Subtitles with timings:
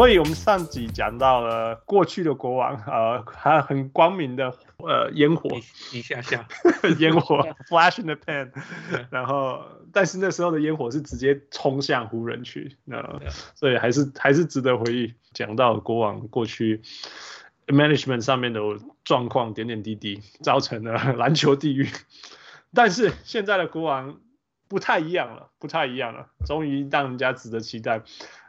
[0.00, 5.50] 所以我们上集讲到了过去的国王，呃，还很光明的呃烟火
[5.92, 6.48] 一下下
[6.98, 8.50] 烟火 flash in the pan，
[9.10, 13.20] 然后但是那时候的烟火是直接冲向湖人去，呃，
[13.54, 15.12] 所以还是还是值得回忆。
[15.34, 16.80] 讲到国王过去
[17.66, 18.60] management 上面的
[19.04, 21.86] 状况点点滴滴，造成了 篮球地狱。
[22.72, 24.18] 但是现在的国王
[24.66, 28.00] 不太一样了，不太一样了，终于让人家值得期待。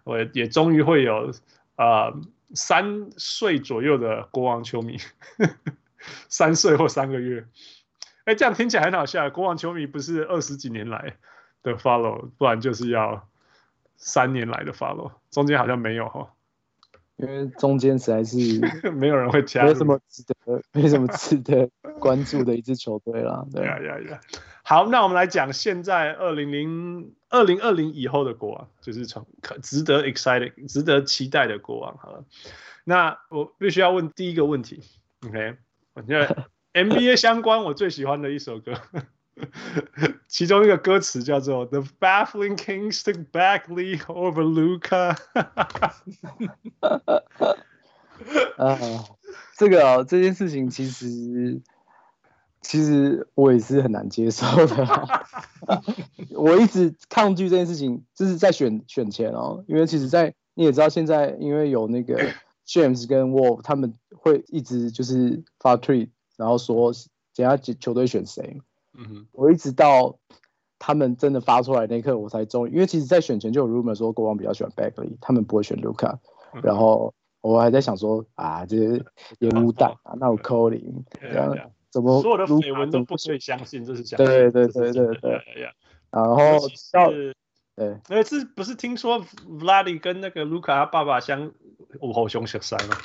[0.03, 1.31] 我也终于会有
[1.77, 2.13] 呃
[2.53, 4.97] 三岁左右的国王球迷，
[6.29, 7.45] 三岁或三个月。
[8.25, 9.29] 哎，这样听起来很好笑。
[9.29, 11.15] 国王球迷不是二十几年来
[11.63, 13.27] 的 follow，不然就是要
[13.97, 16.33] 三年来的 follow，中间好像没有哈。
[17.17, 18.37] 因为中间实在是
[18.93, 23.45] 没有人会加什么值得，没什么值得关注的一支球队啦。
[23.53, 24.19] 对呀呀 呀！
[24.71, 31.97] 好，那我们来讲现在二零零二零二零以后的国王，就是从可值得 excited、值得期待的国王。
[31.97, 32.23] 好了，
[32.85, 34.81] 那我必须要问第一个问题
[35.27, 35.57] ，OK？
[35.93, 38.71] 我觉得 NBA 相关我最喜欢的一首歌。
[40.29, 45.17] 其中一个歌词叫做 "The baffling Kings took back lead over Luca"。
[48.55, 48.79] 啊，
[49.57, 51.61] 这个啊，这件事情其实，
[52.61, 54.87] 其实我也是很难接受的。
[56.37, 62.17] 我一直抗拒这件事情，就是在选选前哦，因为其实，在你也知道，现在因为有那个
[62.67, 66.91] James 跟 Wolf，他们会一直就是发 tweet，然后说
[67.35, 68.61] 等下球队选谁。
[68.97, 70.17] 嗯哼，我一直到
[70.77, 76.17] 他们真的发出来那一刻，我才终于，因为其实，在选前就有 rumor 说国王比较喜欢 Bagley，他们不会选 Luka，
[76.61, 79.03] 然后我还在想说啊，这些
[79.39, 81.55] 烟雾弹啊，那我 calling，然后
[81.91, 85.41] 怎么所有的绯闻都不可以相信，这是假的，对对对对对，
[86.09, 86.37] 然后
[86.91, 87.09] 到
[87.75, 91.51] 对，那次不是听说 Vladi 跟那个 Luka 他爸爸相
[91.99, 92.95] 午后熊小三吗？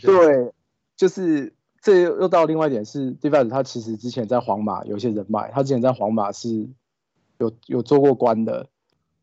[0.00, 0.52] 对，
[0.96, 1.52] 就是。
[1.84, 6.66] 这又又到另外一点是，Divac 他其实之前在皇马有一些人脉，他之前在皇马是
[7.36, 8.70] 有有做过官的，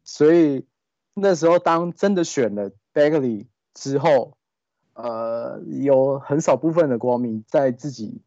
[0.04, 0.64] 所以
[1.16, 4.38] 那时候当真的选了 Bagley 之后，
[4.94, 8.22] 呃，有很少部分的国王迷在自己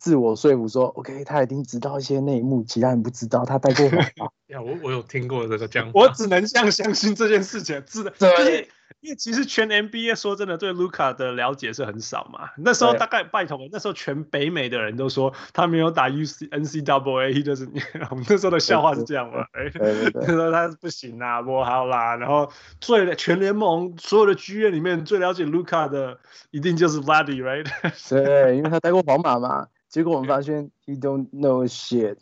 [0.00, 4.24] 自我说服说，OK，他一定知道一些内幕，其他人不知道，他带过皇马。
[4.46, 8.68] 呀，我我有听过这个讲法， 我只能这样相信这件事情，是的，对。
[9.02, 17.66] 因为其实全 NBA 说真的对 Luca 的了解是很少嘛，那时候大概拜托，那时候全北美的人都说他没有打 UC NCAA，就是
[18.10, 19.70] 我们那时候的笑话是这样嘛，哎，
[20.12, 26.18] 他说他不行啊，不好啦，然后最全联盟所有的剧院里面最了解 Luca 的
[26.50, 27.66] 一定就是 Vladi，right？
[28.10, 32.16] 对，因为他待过皇马嘛，结果我们发现 He don't know shit，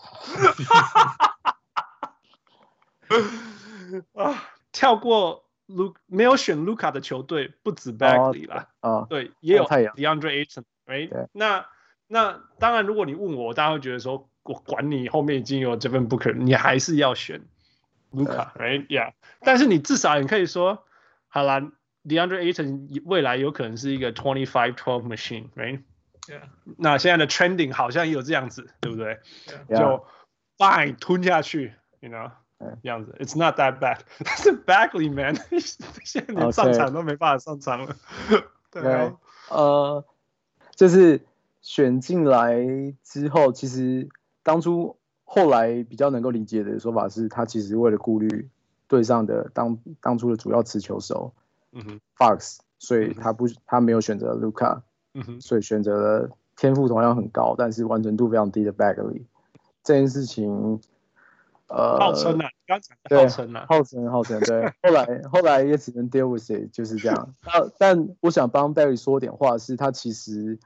[4.15, 4.43] 啊，
[4.73, 5.45] 跳过。
[5.69, 11.29] 卢没有选卢卡的球队不止 Bagley 啦，啊、哦，对，也有 DeAndre Ayton，right？
[11.33, 11.67] 那
[12.07, 17.43] 那当然，如果你问我，我当然会觉得说，我管你后面已经有 Devin Booker，你还是要选
[18.13, 20.85] 卢卡，right？Yeah，但是你至少你可以说，
[21.27, 21.61] 好啦
[22.03, 25.83] ，DeAndre Ayton 未来有可能是一个 twenty five twelve machine，right？Yeah，
[26.77, 29.19] 那现在的 trending 好像也有这样子，对不对.
[29.69, 30.05] 就
[30.57, 32.31] fine 吞下去，you know。
[32.83, 34.01] 这样子，It's not that bad。
[34.25, 35.37] 但是 Bagley man，
[36.05, 37.95] 现在连上场都没办法上场了。
[38.73, 39.17] 对啊，
[39.49, 40.05] 呃，
[40.75, 41.25] 就是
[41.63, 42.57] 选进来
[43.05, 44.09] 之后，其实
[44.43, 48.51] 当初后来比较能够理解的说法是，他其实为了顾虑
[48.89, 51.33] 队上的当当初的主要持球手，
[51.71, 54.81] 嗯哼，Fox，所以他不他没有选择 Luka，
[55.19, 59.25] 嗯哼，所以选择了天赋同样很高，但是完成度非常低的 Bagley。
[59.83, 60.81] 这件事情。
[61.71, 67.35] 呃，号称啊，刚才号称啊，号称号称，对，后来后来也只能 deal with it，就是这样。
[67.45, 70.59] 但但我想帮 Barry 说点话，是他其实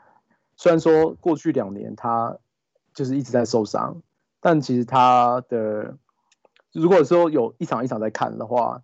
[0.57, 2.39] 虽然说过去两年他
[2.95, 4.01] 就是一直在受伤，
[4.39, 5.97] 但其实他的
[6.71, 8.83] 如果说有一场一场在看的话，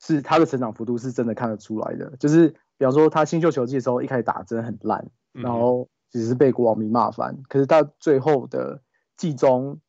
[0.00, 2.16] 是他的成长幅度是真的看得出来的。
[2.18, 8.80] 就是比方说他新秀球季的时候一开始打真的很烂，然后只是被国王迷骂翻，可是到最后的
[9.16, 9.80] 季中。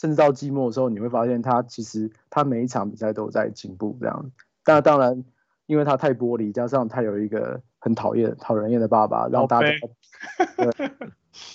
[0.00, 4.30] 甚至到季末的时候，你会发现他其实他每一场比赛都在进步这样。
[4.62, 5.24] 但当然，
[5.66, 9.66] 因为他太玻璃，加上他有一个很讨厌、讨人厌的爸爸，让大家
[10.56, 10.74] 对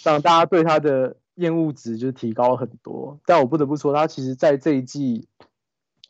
[0.04, 3.18] 让大家对他的厌恶值就提高了很多。
[3.26, 5.30] 但我不得不说，他其实在这一季，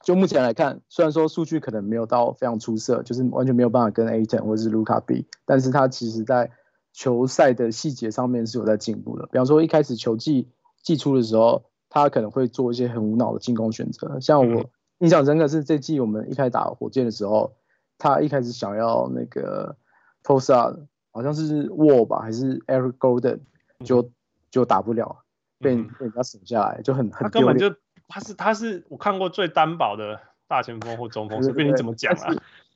[0.03, 6.51] 就目前来看，虽然说数据可能没有到非常出色，就是完全没有办法跟 Ayton 或者是卢卡比，但是他其实在
[6.91, 9.25] 球赛的细节上面是有在进步的。
[9.31, 10.49] 比方说一开始球季
[10.83, 11.63] 季初的时候。
[11.95, 14.65] 他可能会做一些很无脑的进攻选择，像我
[14.97, 17.53] 印象深刻是这季我们一开始打火箭的时候，
[17.99, 19.77] 他一开始想要那个
[20.23, 23.41] Tulsa 好像是 Wall 吧，还是 Eric Golden，
[23.85, 24.09] 就
[24.49, 25.23] 就打不了，
[25.59, 27.45] 被被人家省下来，就很很丢脸。
[27.45, 27.69] 他根本就
[28.07, 32.33] 他是他是我看过最单薄的大前锋或中锋，随便你怎么讲啊。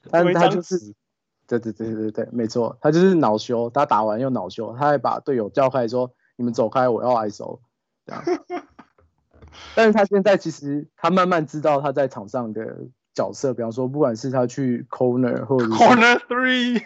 [0.09, 0.93] 但是 他就是，
[1.47, 7.59] 对对对对对，没错，他就是恼羞，他打完又恼羞，他还把队友叫开说：“你们走开，我要 ISO。”
[8.05, 8.23] 这样。
[9.75, 12.87] 但是他现在其实他慢慢知道他在场上的。
[13.17, 16.79] 角色，比方说，不管是他去 corner 或者 corner three，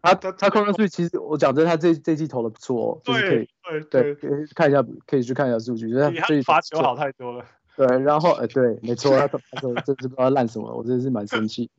[0.00, 3.48] 他他 corner three，其实我讲真，他这这季投的不错，就是可以
[3.90, 7.44] 对对看一下，可以去看一下数据，就是他罚球好太多了。
[7.76, 11.70] 对，然后呃对，没错，他他说这是不知道烂什么，我真的是蛮生气。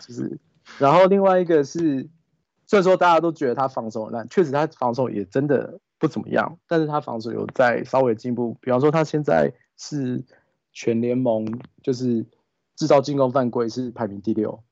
[0.00, 0.38] 就是，
[0.78, 2.08] 然后另外一个是，
[2.66, 10.24] 虽然说大家都觉得他防守很烂，确实他防守也真的不怎么样，但是他防守有在稍微进步，比方说他现在是
[10.72, 12.24] 全联盟就是。
[12.76, 14.64] 制造进攻犯规是排名第六，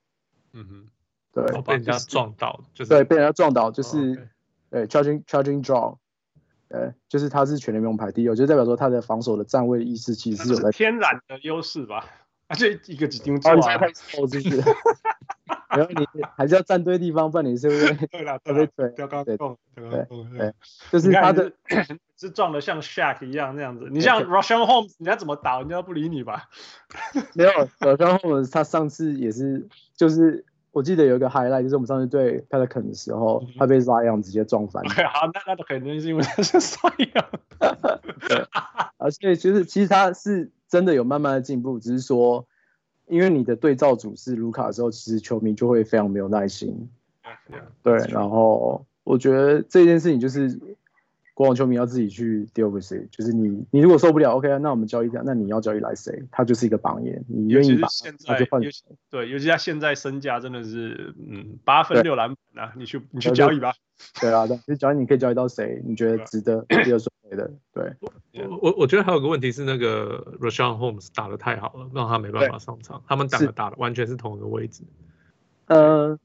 [0.52, 0.86] 嗯哼，
[1.32, 4.28] 对，被人家撞到，就是对，被人家撞倒，就是
[4.70, 5.96] 对 charging charging draw，
[6.72, 12.06] 对，就是他是全联盟排第六，就代表说他的防守的站位意识其实是有在天然的优势吧，
[12.48, 13.76] 而且一个几丢错啊，
[14.18, 14.62] 哦，是不是？
[15.68, 17.94] 然后你还是要站对地方，不然你是不是？
[18.08, 20.54] 对了，对对对，对对对，
[20.90, 21.52] 就是他的。
[22.22, 26.48] 是撞的像 Shaq 一样那样子，你像 Russian Holmes，你要怎么打，人家不理你吧？
[27.34, 29.66] 没有，Richaun Holmes 他上次也是，
[29.96, 34.82] 就是我记得有一个 highlight，就是我们上次对 Pelican 的时候，他被 Zion 直接撞翻。
[34.84, 37.24] 对，好，那那肯定是因为他是 Zion。
[38.28, 38.46] 对，
[38.98, 42.46] 而且其实其实他是真的有慢慢的进步，只是说，
[43.06, 46.88] 因为你的对照组是卢卡的时候，其实球迷就会非常没有耐心。
[47.82, 50.58] 对，然后我觉得这件事情就是。
[51.42, 56.22] 国王球迷要自己去 deal with 谁，就是你，你如果受不了，OK，那我们交易掉，那你要交易来谁？
[56.30, 57.88] 他就是一个榜眼，你愿意把
[58.24, 58.62] 他就换。
[59.10, 63.72] 对，尤其他现在身价真的是，嗯，八分六篮板啊，你去 你去交易吧。
[64.20, 65.82] 对啊，对，就交易你可以交易到谁？
[65.84, 67.50] 你觉得值得第二顺位的？
[67.74, 67.92] 对。
[68.48, 73.02] 我我我觉得还有个问题是那个 Richaun Holmes 打的太好了，让他没办法上场。
[73.08, 74.84] 他们打的打的完全是同一个位置。
[75.66, 76.16] 呃。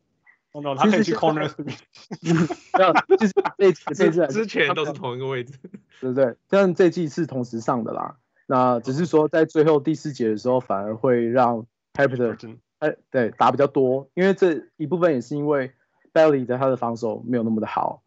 [0.75, 5.54] 他可以去 corner， 没有，就是这次这次之前 都是同一个位置，
[6.01, 6.36] 对不对？
[6.50, 8.18] 但这季是同时上的啦。
[8.48, 15.74] 那只是说在最后第四节的时候，反而会让 Harper 哎对打比较多，因为这一部分也是因为
[16.13, 18.03] Bagley 的他的防守没有那么的好。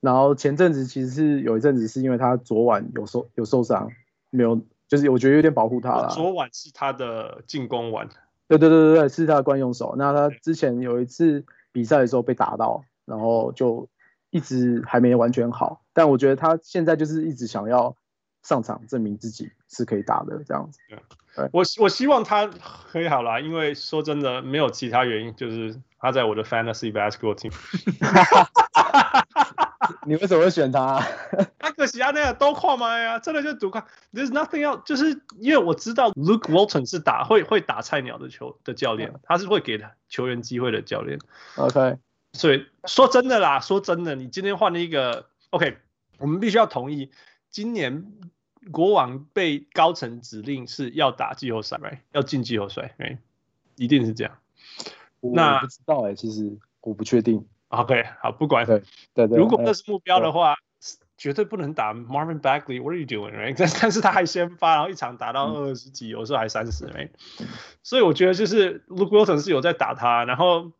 [0.00, 3.90] 然后前阵子其实是有一阵子是因为他昨晚有受有受伤，
[4.30, 6.08] 没有，就是我觉得有点保护他了。
[6.10, 8.08] 昨晚是他的进攻晚，
[8.48, 9.94] 对对对对对，是他的惯用手。
[9.96, 11.44] 那他之前有一次。
[11.78, 13.88] 比赛的时候被打到，然后就
[14.30, 15.84] 一直还没完全好。
[15.92, 17.94] 但我觉得他现在就是一直想要
[18.42, 20.80] 上场证明自己是可以打的这样子。
[20.88, 22.48] 对，我我希望他
[22.90, 27.52] 可以好啦，因为说真的没有其他原因，就是他在我的 Fantasy Basketball Team。
[30.06, 31.00] 你为什么会选他？
[31.58, 33.84] 他可惜啊， 那个都跨麦啊，真的就独看。
[34.12, 41.18] There's nothing else，就是因为我知道 Luke Walton 是打会会打菜鸟的球的教练，他是会给球员机会的教练。
[41.56, 41.98] OK，
[42.32, 45.78] 所以说真的啦，说真的，你今天换了一个 OK，
[46.18, 47.10] 我们必须要同意，
[47.50, 48.12] 今年
[48.70, 51.98] 国王被高层指令是要打季后赛，right?
[52.12, 53.18] 要进季后赛，right?
[53.76, 54.38] 一定是这样。
[55.20, 57.46] 那我不知道哎、欸，其实我不确定。
[57.68, 58.64] OK，好，不管。
[58.66, 58.82] 对
[59.14, 59.38] 对对。
[59.38, 60.56] 如果那是目标的话，
[61.18, 62.80] 绝对不能打 Marvin Bagley。
[62.80, 63.54] What are you doing, right？
[63.58, 67.10] 但但是他还先发，然后一场打到二十几，有时候还三十，right？
[67.82, 70.70] 所以我觉得就是 Luke Walton 是有在打他，然后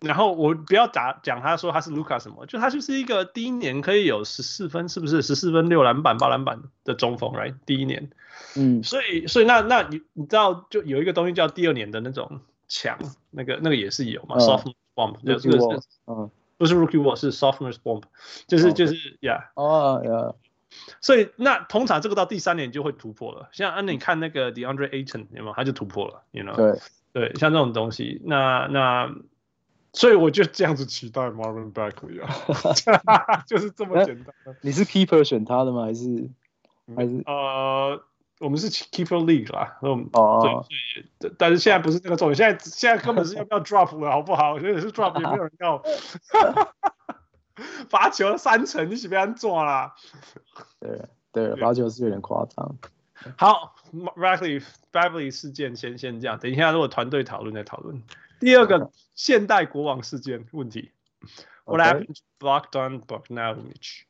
[0.00, 7.54] 然后我不要打讲他说他是 Luka 什么，就他就是一个第一年可以有十四分，是不是十四分六篮板八篮板的中锋，right？
[7.66, 8.10] 第一年，
[8.56, 12.98] 嗯，所以所以那那你你知道就有一个东西叫第二年的那种强，
[13.30, 14.74] 那个那个也是有嘛，sophomore。
[15.24, 15.48] 就是
[16.06, 18.02] 嗯，不是 rookie wall，是 sophomore's bump，
[18.46, 20.34] 就是就是，yeah，哦，yeah，
[21.00, 23.48] 所以那通常这个到第三年就会突破了。
[23.52, 25.54] 像你看那个 DeAndre Ayton 有没有？
[25.54, 26.54] 他就突破了，you know？
[26.54, 26.78] 对
[27.12, 29.14] 对，像这种东西，那那，
[29.92, 34.34] 所以我就这样子期待 Marvin Bagley 啊， 就是这么简单。
[34.60, 35.84] 你是 keeper 选他的吗？
[35.84, 36.30] 还是
[36.96, 38.02] 还是呃？
[38.40, 40.64] 我们是 keeper league 啦，嗯，哦，
[41.18, 44.58] 对，但是现在不是这个重点，现在现在根本是要不要 drop 了，好不好？
[44.58, 45.82] 现在是 drop 也没有人要，
[47.90, 49.94] 罚球三成，你是不要抓啦？
[50.78, 51.02] 对
[51.32, 52.76] 对，罚球是有点夸张。
[53.36, 58.00] 好，Bagley Bagley 事件先先这样，等一下如果团队讨论再讨论。
[58.38, 60.92] 第二个现代国王事件问题
[61.64, 64.02] ，What happened to Bogdan Bogdanovic？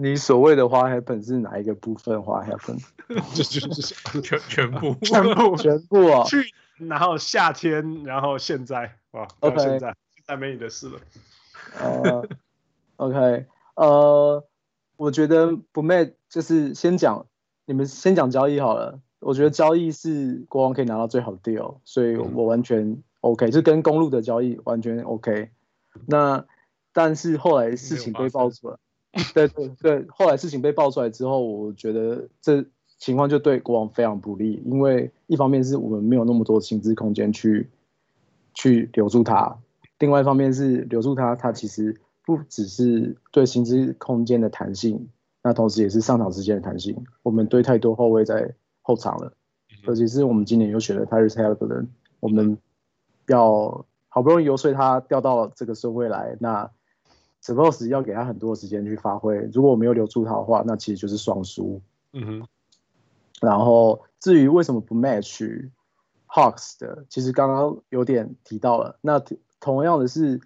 [0.00, 2.80] 你所谓的花 happen 是哪一个部分花 happen？
[3.34, 6.22] 就就是全全部 全部全部啊！
[6.24, 11.00] 去然后夏天，然后现在，哇，到现在，现在没你的事了。
[11.80, 12.24] 呃
[12.94, 14.44] ，OK，呃，
[14.96, 17.26] 我觉得不 match 就是先讲，
[17.66, 19.00] 你们先讲交易好了。
[19.18, 25.50] 我觉得交易是国王可以拿到最好的 deal，所以我完全 OK，就跟公路的交易完全 OK。
[26.06, 26.44] 那
[26.92, 28.76] 但是后来事情被爆出来，
[29.34, 32.64] 对对对，后来事情被爆出来之后，我觉得这
[32.98, 37.68] 情况就对国王非常不利，因为一方面是我们没有那么多薪资空间去
[38.54, 39.56] 去留住他，
[39.98, 45.08] 另外一方面是留住他，他其实不只是对薪资空间的弹性，
[45.42, 47.04] 那同时也是上场时间的弹性。
[47.22, 49.32] 我们堆太多后卫在后场了，
[49.86, 51.86] 尤其是我们今年又选了 Tyrese Haliburton，
[52.20, 52.58] 我们
[53.26, 56.70] 要好不容易游说他调到这个顺位来，那
[57.42, 59.36] Suppose 要给他很多时间去发挥。
[59.52, 61.80] 如果我没有留住他的话，那其实就是双输。
[62.12, 62.48] 嗯哼。
[63.40, 65.70] 然后至于为什么不 match
[66.26, 68.98] Hawks 的，其实刚刚有点提到了。
[69.00, 69.22] 那
[69.60, 70.40] 同样的是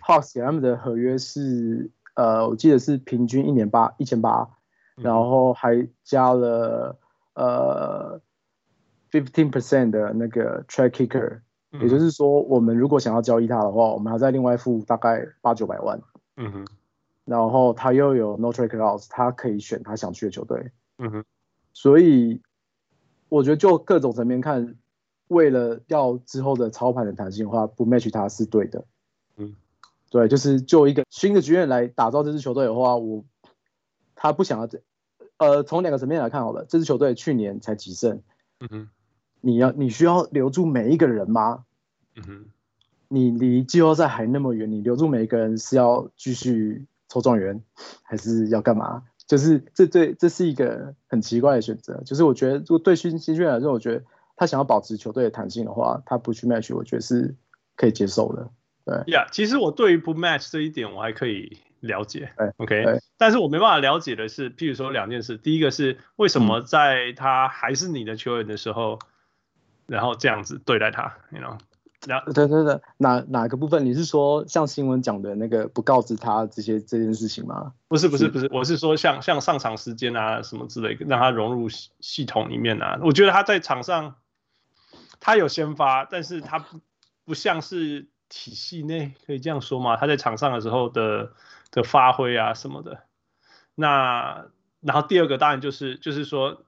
[0.00, 4.48] ，Hawks 给他们的合约是呃，我记得是平均一年八一千八，
[4.96, 6.98] 然后还加了
[7.34, 8.20] 呃
[9.10, 11.40] fifteen percent 的那个 track kicker，
[11.72, 16.00] 也就是说，我们如果想要交易他的话，我们还再另外付大概八九百万。
[16.40, 16.66] 嗯哼。
[17.24, 20.72] 然后他又有 no trade clause，他可以选他想去的球队。
[20.98, 21.24] 嗯哼。
[21.72, 22.42] 所以，
[23.28, 24.74] 我觉得就各种层面看，
[25.28, 28.84] 为了要之后的操盘的弹性的话，不 match 他是对的。
[29.36, 29.54] 嗯，
[30.10, 33.24] 对，就是就一个新的局面来打造这支球队的话，我
[34.16, 34.82] 他不想要这，
[35.36, 38.20] 呃，从两个层面来看好了，这支球队去年才几胜。
[38.58, 38.88] 嗯哼，
[39.40, 41.64] 你要你需要留住每一个人吗？
[42.16, 42.44] 嗯哼，
[43.12, 47.60] 你离季后赛还那么远，你留住每一个人是要继续抽状元，
[48.04, 49.02] 还是要干嘛？
[49.26, 52.00] 就是这对这是一个很奇怪的选择。
[52.06, 54.04] 就是我觉得，如果对新新训来说，我觉得
[54.36, 57.34] 他想要保持球队的弹性的话，他不去 match，我觉得是
[57.74, 58.48] 可以接受的。
[58.84, 62.30] 对呀，yeah, 其实我对于不 match 这一点，我还可以了解。
[62.36, 63.00] 对，OK。
[63.18, 68.98] 但是我没办法了解的是，譬如说两件事，第一个是为什么在他还是你的球员的时候，嗯、
[69.86, 71.58] 然后这样子对待他，you know？
[72.00, 73.84] 对对对，哪哪个部分？
[73.84, 77.74] 你是说像新闻讲的那个不告知他这些这件事情吗？
[77.88, 82.98] 不是不是不是，我是说像像上场时间啊什么之类的，让他融入系系统里面啊。
[83.02, 84.14] 我觉得他在场上
[85.20, 86.80] 他有先发，但是他不
[87.26, 89.96] 不像是体系内可以这样说嘛？
[89.96, 91.32] 他在场上的时候的
[91.70, 93.02] 的发挥啊什么的。
[93.74, 94.46] 那
[94.80, 96.62] 然后第二个当然就是就是说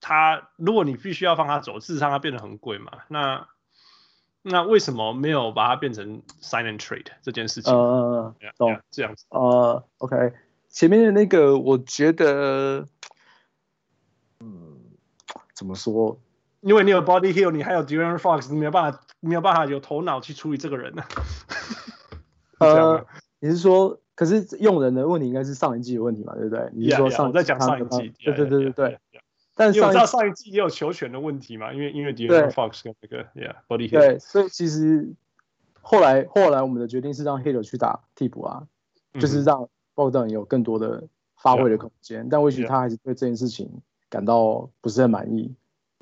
[0.00, 2.92] 他如果你必须要放他走，事实上他变得很贵嘛。
[3.08, 3.48] 那
[4.42, 7.74] 那为什么没有把它变成 sign and trade 这件事情？
[7.74, 9.26] 呃，懂这样子。
[9.28, 10.32] 呃，OK，
[10.68, 12.86] 前面的那个我觉得，
[14.40, 14.78] 嗯，
[15.54, 16.18] 怎么说？
[16.62, 21.02] 因为你有 Buddy Hield，你还有 De'Aaron Fox，你没有办法，没有办法有头脑去处理这个人呢、
[22.58, 22.66] 啊。
[22.66, 23.06] 呃，
[23.40, 26.70] 你是说，可是用人的问题应该是上一季的问题嘛，对不对？
[26.72, 28.12] 你是说上 yeah, yeah, 我在讲上一季？
[28.24, 28.98] 对对对对对。
[29.60, 33.26] 但是我知道上一季也有球权的问题嘛，因为因为 De'Aaron Fox 跟那个。
[33.90, 35.12] 对，所以其实
[35.82, 38.66] 后来后来我们的决定是让 Hield 去打替补啊，
[39.12, 42.26] 嗯、就是让 Bogdan 有更多的发挥的空间。
[42.30, 43.70] 但或许他还是对这件事情
[44.08, 45.54] 感到不是很满意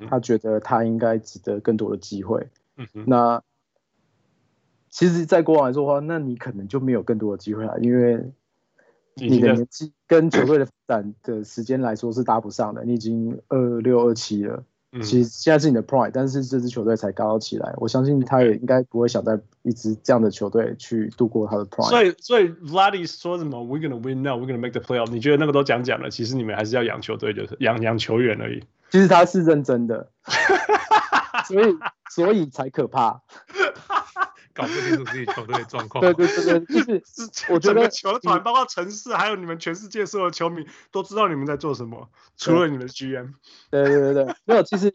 [0.08, 2.48] 他觉得他应该值得更多的机会。
[2.76, 3.42] 嗯、那
[4.88, 8.30] 其实，在国王来说的话，那你可能就没有更多的机会了，因为。
[9.20, 21.88] 你的年纪跟球队的发展的时间来说是搭不上的，你已经二六二七了，嗯、其实现在是你的 prime，但是这支球队才刚刚起来，我相信他也应该不会想在一支这样的球队去度过他的 prime。
[21.88, 28.62] 所以，所以 Vladdy 说什么 “We're gonna win now, we're gonna make the playoff”，你觉得那个都讲讲了，其实你们还是要养球队，就是养养球员而已。
[28.90, 30.08] 其实他是认真的，
[31.46, 31.76] 所以
[32.10, 33.20] 所以才可怕。
[34.58, 36.02] 搞不清楚自己球队的状况。
[36.02, 37.02] 对对对对，就是
[37.54, 43.34] 我觉得球团包括城市，还有你们全世界所有球迷都知道你们在做什么，除了你们的 GM。
[43.70, 44.64] 对对对对，没有。
[44.64, 44.92] 其实，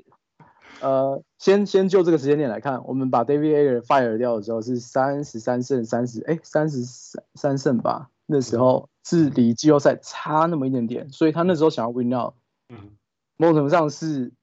[0.81, 8.09] 呃，先 先就这个时间点来看，我们把 David Ayer fire 掉的时候是三十三胜三十，哎，三十三三胜吧？
[8.25, 12.33] 那时候是离季后赛差那么一点点，所以他那时候想要 win out，
[12.67, 12.91] 嗯，
[13.37, 14.33] 某种程度上是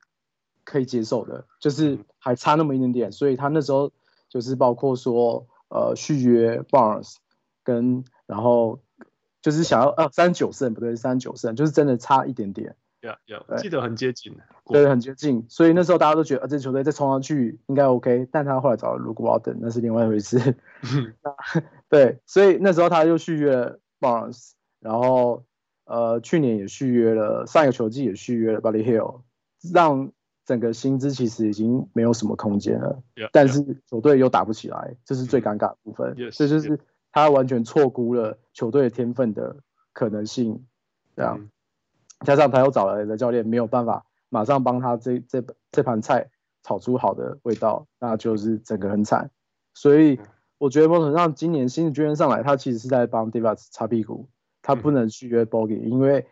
[0.65, 3.93] 可以接受的，就是还差那么一点点，所以他那时候。
[4.31, 7.17] 就是包括说，呃，续约 Barnes，
[7.65, 8.81] 跟然后
[9.43, 12.77] 就是想要呃三九胜不对，三九胜就是真的差一点点。
[13.01, 14.37] 有有，记得很接近。
[14.67, 15.45] 对，很接近。
[15.49, 18.29] 所以那时候大家都觉得，呃，这球队再冲上去应该 OK。
[18.31, 20.55] 但他后来找了 Luke Walton，那是另外一回事。
[21.91, 25.45] 对，所以那时候他又续约了 Barnes，然后
[25.87, 29.23] 呃去年也续约了，上一个球季也续约了 Buddy Hield，
[29.75, 30.13] 让。
[30.51, 33.01] 整个薪资其实已经没有什么空间了。
[33.15, 36.13] Yeah, 但是球队又打不起来，这是最尴尬的部分。
[36.17, 36.81] Yes, 这就是
[37.13, 39.59] 他完全错估了球队的天分的
[39.93, 40.67] 可能性。
[41.15, 41.51] 这样，嗯、
[42.27, 45.41] 加上他又找来的教练没有办法马上帮他这这
[45.71, 46.29] 这盘菜
[46.65, 49.31] 炒出好的味道，那就是整个很惨。
[49.73, 50.19] 所以
[50.59, 54.29] 我觉得某种程度上今年新的球员上来，他其实是在帮 Divas 擦屁股，
[54.63, 56.27] 他不能续约 Bogi，因为。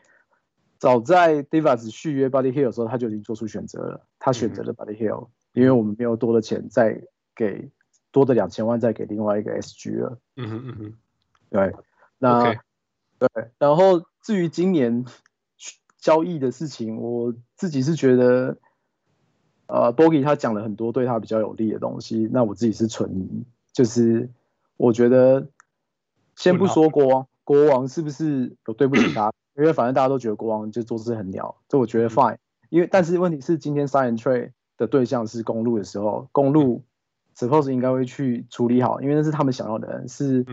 [0.78, 4.06] 早在 Divas 续约 Buddy Hield 的时候，他就已经做出选择了。
[4.18, 7.02] 他选择了 Buddy Hield，嗯、因为我们没有多的钱再
[7.35, 7.70] 给
[8.12, 10.18] 多的两千万再给另外一个 SG 了。
[10.37, 10.94] 嗯哼嗯哼，
[11.50, 11.75] 对，
[12.18, 12.58] 那 Okay.
[13.18, 15.04] 对，然后至于今年
[15.99, 18.56] 交易的事情，我自己是觉得，
[19.66, 24.30] 呃，Bogi 他讲了很多对他比较有利的东西，那我自己是存疑，就是
[24.76, 25.49] 我觉得
[26.37, 29.32] 先不说国王，国王是不是有对不起他？
[29.59, 32.37] 因为反正大家都觉得国王就做事很鸟，这我觉得 fine。
[32.71, 36.85] 因为但是问题是，今天 sign and trade 的对象是公路的时候，公路
[37.35, 40.45] suppose 应该会去处理好，因为那是他们想要的人，是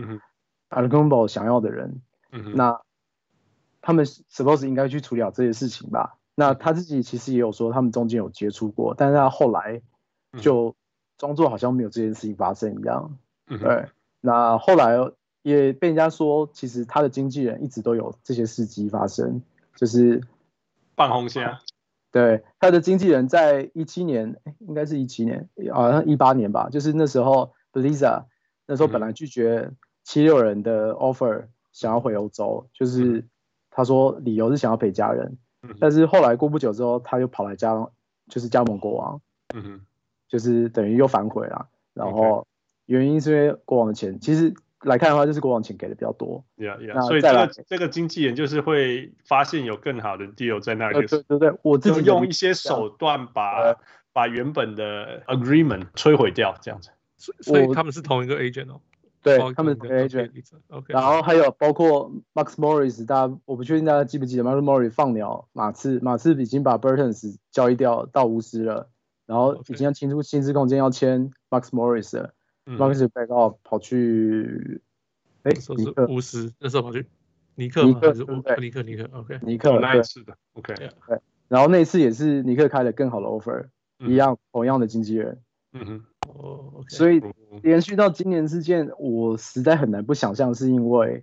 [0.70, 2.02] Antetokounmpo 想要的人。
[2.56, 2.80] 那
[3.80, 6.18] 他们 suppose 应该去处理好这些事情吧？
[6.34, 9.82] 那他自己其实也有说，他们中间有接触过，但是他后来
[10.40, 10.74] 就
[11.16, 13.16] 装作好像没有这件事情发生一样。
[13.46, 13.86] 对，
[14.20, 14.96] 那后来。
[15.46, 19.40] 也被人家说，其实他的经纪人一直都有这些事迹发生，
[19.76, 20.20] 就是
[20.96, 21.56] 半红线。
[22.10, 28.24] 对，他的经纪人在一七年，应该是一七年，好像一八年吧，就是那时候 Bjelica
[28.66, 29.70] 那时候本来拒绝
[30.02, 33.24] 七六人的 offer，想要回欧洲，就是
[33.70, 35.38] 他说理由是想要陪家人，
[35.78, 37.88] 但是后来过不久之后，他又跑来加，
[38.28, 39.20] 就是加盟国王，
[39.54, 39.80] 嗯
[40.26, 42.44] 就是等于又反悔了，然后
[42.86, 44.52] 原因是因为国王的钱，其实。
[44.86, 46.44] 来看的话，就是国王钱给的比较多。
[46.56, 47.02] Yeah, yeah.
[47.06, 51.06] 所以这个这个经纪人就是会发现有更好的 deal 在那里。
[51.06, 53.74] 对对对，我自己用一些手段把
[54.12, 56.90] 把原本的 agreement 摧毁掉，这样子。
[57.40, 58.80] 所以他们是同一个 agent 哦。
[59.22, 60.30] 对，他们是同一个 agent。
[60.68, 60.94] OK。
[60.94, 68.88] 然后还有包括 Max Morris，大家我不确定大家记不记得 Max Morris 放鸟马刺，马刺已经把 Burtons 交易掉到巫师了，
[69.26, 72.34] 然后已经要清出薪资空间要签 Max Morris 了。
[72.66, 74.80] 马克斯贝高跑去，
[75.44, 76.06] 哎，尼克。
[76.08, 77.06] 巫师那时候跑去
[77.54, 83.66] 尼克尼克尼克尼克，OK，尼克那一次的，OK，对，然后那次也是尼克开了更好的 offer，
[84.00, 85.40] 一样同样的经纪人，
[85.74, 87.22] 嗯哼，哦，所以
[87.62, 91.22] 连续到今年之间，我实在很难不想象是因为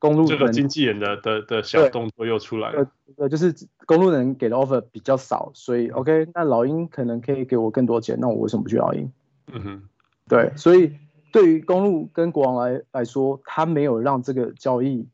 [0.00, 3.54] 公路这个经纪人的的的小动作又出来了，呃，就是
[3.86, 9.12] 公路人给的 offer 比较少，所以 OK，那老鹰可能可以给我更多钱，那我为什么不去老鹰？
[9.46, 9.82] 嗯哼。
[10.30, 10.96] 对，所以
[11.32, 15.08] 对于公路跟国王来来说，他没有让这个交易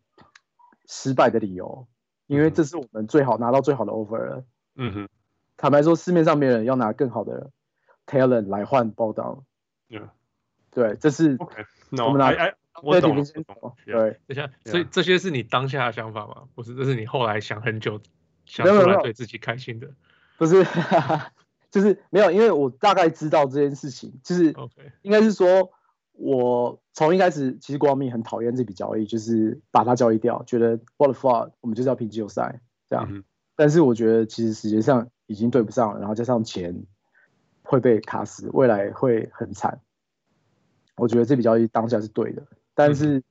[0.86, 1.88] 失败的理由，
[2.26, 4.44] 因为这是我们最好拿到最好的 offer 了。
[4.74, 5.08] 嗯哼，
[5.56, 7.50] 坦白说，市面上没人要拿更好的
[8.06, 9.42] talent 来换包当。
[9.88, 10.06] 嗯，
[10.70, 11.38] 对，这是
[11.92, 13.16] 我们来，我懂，
[13.86, 16.42] 对，等下，所以这些是你当下的想法吗？
[16.54, 17.98] 不是，这是你后来想很久
[18.44, 19.88] 想出来对自己开心的？
[20.36, 20.62] 不是。
[21.70, 24.54] 就是没有，因为我大概知道这件事情，就是
[25.02, 25.70] 应该是说，
[26.12, 33.06] 我从一开始其实国王迷很讨厌这笔交易，就是把它交易掉，觉得 what the fuck，我们就是要拼季后赛这样。
[33.10, 33.24] 嗯、
[33.54, 36.84] 但是我觉得其实时间上已经对不上了，然后加上钱
[37.62, 39.80] 会被卡死，未来会很惨。
[40.96, 42.42] 我觉得这笔交易当下是对的，
[42.74, 43.22] 但是。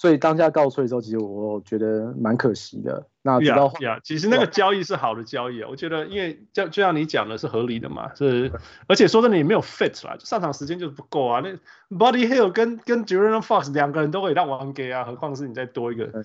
[0.00, 3.06] 嗯所以当下告吹的时候，其实我觉得蛮可惜的。
[3.20, 8.50] 那直到呀，其实那个交易是好的交易啊，我觉得，因为就就像你讲的是合理的嘛，是，
[8.86, 11.42] 而且说真的也没有 fit 啦，上场时间就是不够啊。
[11.44, 11.50] 那
[11.94, 16.24] Buddy Hield 跟跟 De'Aaron Fox 两个人都可以让王给啊，何况是你再多一个，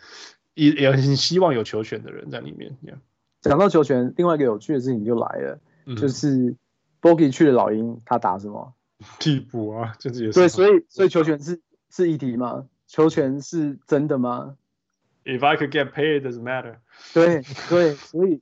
[0.54, 2.78] 也也很希望有球权的人在里面。
[3.42, 5.60] 讲到球权，另外一个有趣的事情就来了，
[5.98, 6.56] 就是
[7.02, 8.74] Bogi 去了老鹰，他打什么？
[9.20, 10.40] 替补啊，就是也是。
[10.40, 11.60] 对，所以所以球权是
[11.90, 12.64] 是议题吗？
[12.88, 14.58] 球权是真的吗
[15.24, 16.78] ？If I could get paid, doesn't matter
[17.13, 17.41] 对。
[17.41, 18.41] 对对，所以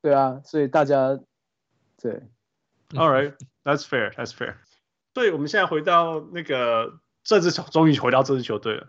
[0.00, 1.20] 对啊，所以大家
[2.00, 2.22] 对。
[2.94, 4.54] All right, that's fair, that's fair。
[5.12, 8.88] 对我们现在回到那个这支球，终于回到这支球队了。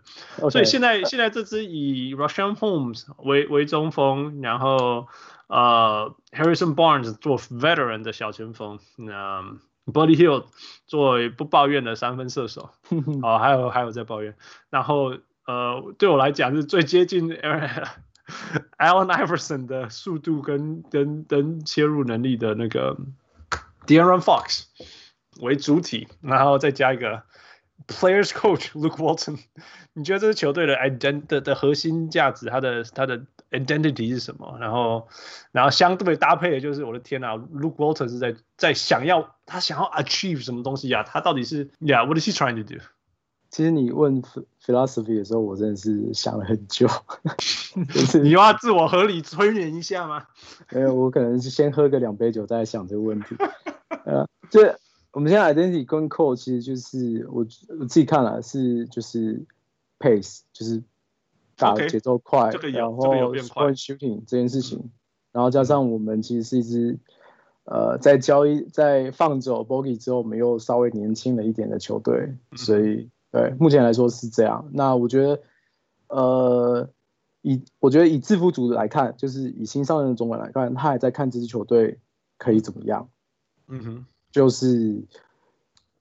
[0.50, 5.08] 所以现在现在这支以 Richaun Holmes 为为中锋，然后
[5.48, 9.56] 呃 Harrison Barnes 做 veteran 的小前锋，那。
[9.86, 10.44] Buddy Hield
[10.86, 12.70] 作为不抱怨的三分射手，
[13.22, 14.34] 哦，还有还有在抱怨，
[14.70, 15.16] 然后
[15.46, 17.28] 呃，对我来讲是最接近
[18.78, 22.96] Allen Iverson 的速度跟跟跟切入能力的那个
[23.86, 24.64] De'Aaron Fox
[25.40, 27.22] 为主体，然后再加一个
[27.86, 29.38] Players coach Luke Walton，
[29.92, 34.56] 你觉得这支球队的 ident 的的核心价值，它的它的 identity 是什么？
[34.60, 35.08] 然后
[35.52, 41.02] 然后相对搭配的就是我的天啊，Luke Walton 是在在想要他想要 achieve 什么东西呀、啊？
[41.04, 42.80] 他到底是，Yeah，what is he trying to do？
[43.50, 44.22] 其实你问
[44.64, 46.88] philosophy 的时候，我真的是想了很久。
[47.92, 50.26] 就是你要自我合理催眠一下吗？
[50.72, 53.36] 没有，我可能是先喝个两杯酒再想这个问题。
[54.04, 54.76] 呃，这。
[55.12, 57.46] 我们现在 identity 跟 core 其实就是我
[57.78, 59.40] 我自己看了是就是
[60.00, 60.82] pace 就是
[61.56, 64.90] 打节奏快，okay, 然后 point shooting 这件事情，嗯、
[65.32, 66.98] 然后加上我们其实是一支
[67.64, 72.16] 呃在交易在放走 Bogey 之后，我们又稍微年轻了一点的球队，
[72.50, 74.68] 嗯、所以对目前来说是这样。
[74.72, 75.42] 那我觉得
[76.08, 76.88] 呃
[77.42, 81.98] 以我觉得以制服组来看，就是以新上任的总管来看，他还在看这支球队
[82.38, 83.08] 可以怎么样。
[83.68, 84.06] 嗯哼。
[84.32, 85.00] 就是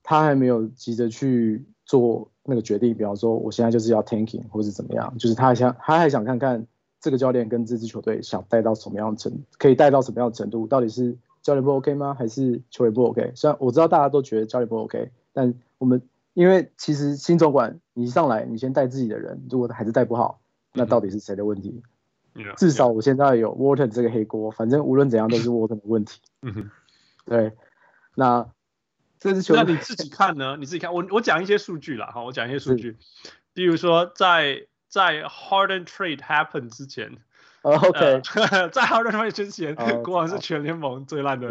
[0.01, 6.65] 他还没有急着去做那个决定，比方说我现在就是要 tanking 或是怎么样，就是他还想他还想看看
[6.99, 12.13] 这个教练跟这支球队想带到什么样的程，可以带到什么样的程度，到底是教练不 OK 吗？
[12.13, 13.31] 还是球员不 OK？
[13.35, 16.01] 虽然我知道大家都觉得教练不 OK，但我们
[16.33, 20.39] 因为其实新总管你一上来你先带自己的人，如果他还是带不好，
[20.73, 21.81] 那到底是谁的问题
[22.33, 22.55] ？Mm -hmm.
[22.57, 26.19] 至少我现在有 Walton 这个黑锅，反正无论怎样都是 Walton 的问题。
[26.41, 26.69] 嗯哼，
[27.25, 27.53] 对。
[28.15, 28.47] 那
[29.23, 30.57] 这支球队，那你自己看呢？
[30.59, 32.97] 你自己看，我我讲一些数据了，哈，我讲一些数据，
[33.53, 37.17] 比如说在在 Harden trade happen 之前
[37.61, 41.47] ，OK，呃、 在 Harden trade 之前， 国王是全联盟最烂的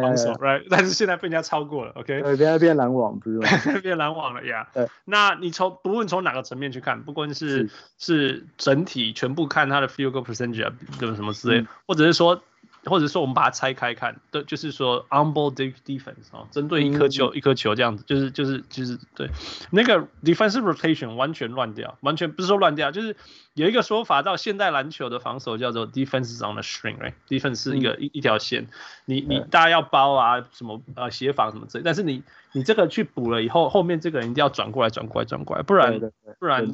[0.00, 0.64] 防守，right？
[0.70, 2.22] 但是现在被人家超过了，OK？
[2.22, 3.80] 对，变变篮网，不是吗？
[3.82, 4.68] 变篮网了呀。
[4.72, 4.88] Yeah.
[5.04, 10.72] 那你从不论从哪个层面去看，不管是是，是整体全部看他的 field goal percentage 啊，
[11.16, 12.40] 什么之类，嗯、或者是说。
[12.86, 19.28] 或者说我们把它拆开看，对，就是说 on-ball defense 啊，针对一颗球、嗯、一颗球这样子，就是就是就是对，
[19.70, 23.16] 那个 defensive rotation 完全乱掉，完全不是说乱掉，就是
[23.54, 28.68] 有一个说法，到现代篮球的防守叫做 defense is on the string，right？defense 是一个一、嗯、一条线，
[29.04, 32.22] 你你大家要包啊，什么呃协防什么之类，但是你
[32.52, 35.98] 你这个去补了以后，后面这个人一定要转过来转过来转过来，不然
[36.38, 36.70] 不然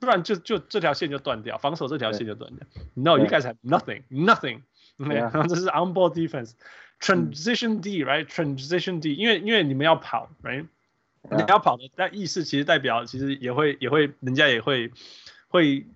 [0.00, 2.66] 不然就就这条线就断掉，防守这条线就断掉。
[2.92, 4.60] No，you guys have nothing nothing。
[5.04, 10.66] 对，然后这是 on ball defense，transition D，right？transition D，因为因为你们要跑，right？
[11.30, 14.92] 你要跑的，但意思其实代表其实也会也会人家也会
[15.48, 15.86] 会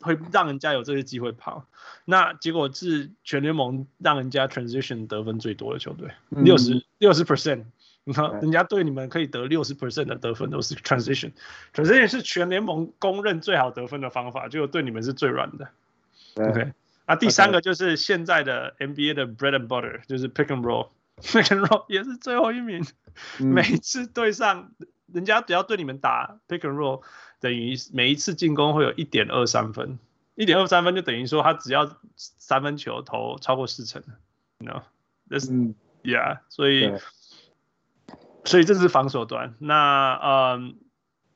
[0.00, 1.66] 会让人家有这些机会跑。
[2.04, 7.64] 那结果是全联盟让人家 transition 得分最多的球队，六十六十 percent，
[8.04, 15.68] 你看人家对你们可以得六十 percent 的得分都是 transition，transition 是全联盟公认最好得分的方法，结果对你们是最软的
[16.36, 16.72] ，OK。
[17.08, 22.84] 啊，第三个就是现在的 NBA 的 bread and butter，就是 pick and roll，pick and roll 也是最后一名。
[23.40, 24.72] 嗯、 每次对上
[25.06, 27.00] 人家只要对你们打 pick and roll，
[27.40, 29.98] 等于每一次进攻会有一点二三分，
[30.34, 34.02] 一点二三分就等于说他只要三分球投超过四成
[34.58, 36.92] ，you know，this、嗯、yeah，所以
[38.44, 39.54] 所以这是防守端。
[39.60, 40.76] 那嗯，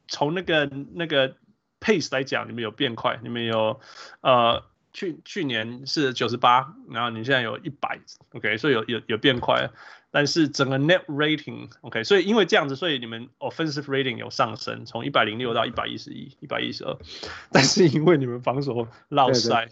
[0.06, 1.34] 从那个那个
[1.80, 3.80] pace 来讲，你们有变快，你们有
[4.20, 4.70] 呃。
[4.92, 7.98] 去去年是九十八，然后你现在有一百
[8.34, 9.70] ，OK，所以有有有变快，
[10.10, 16.94] 但是整个 net rating，OK，所以因为这样子，所以你们 offensive rating 有上升，从一百零六到一百一十一、一百一十二，
[17.50, 19.66] 但是因为你们防守落赛，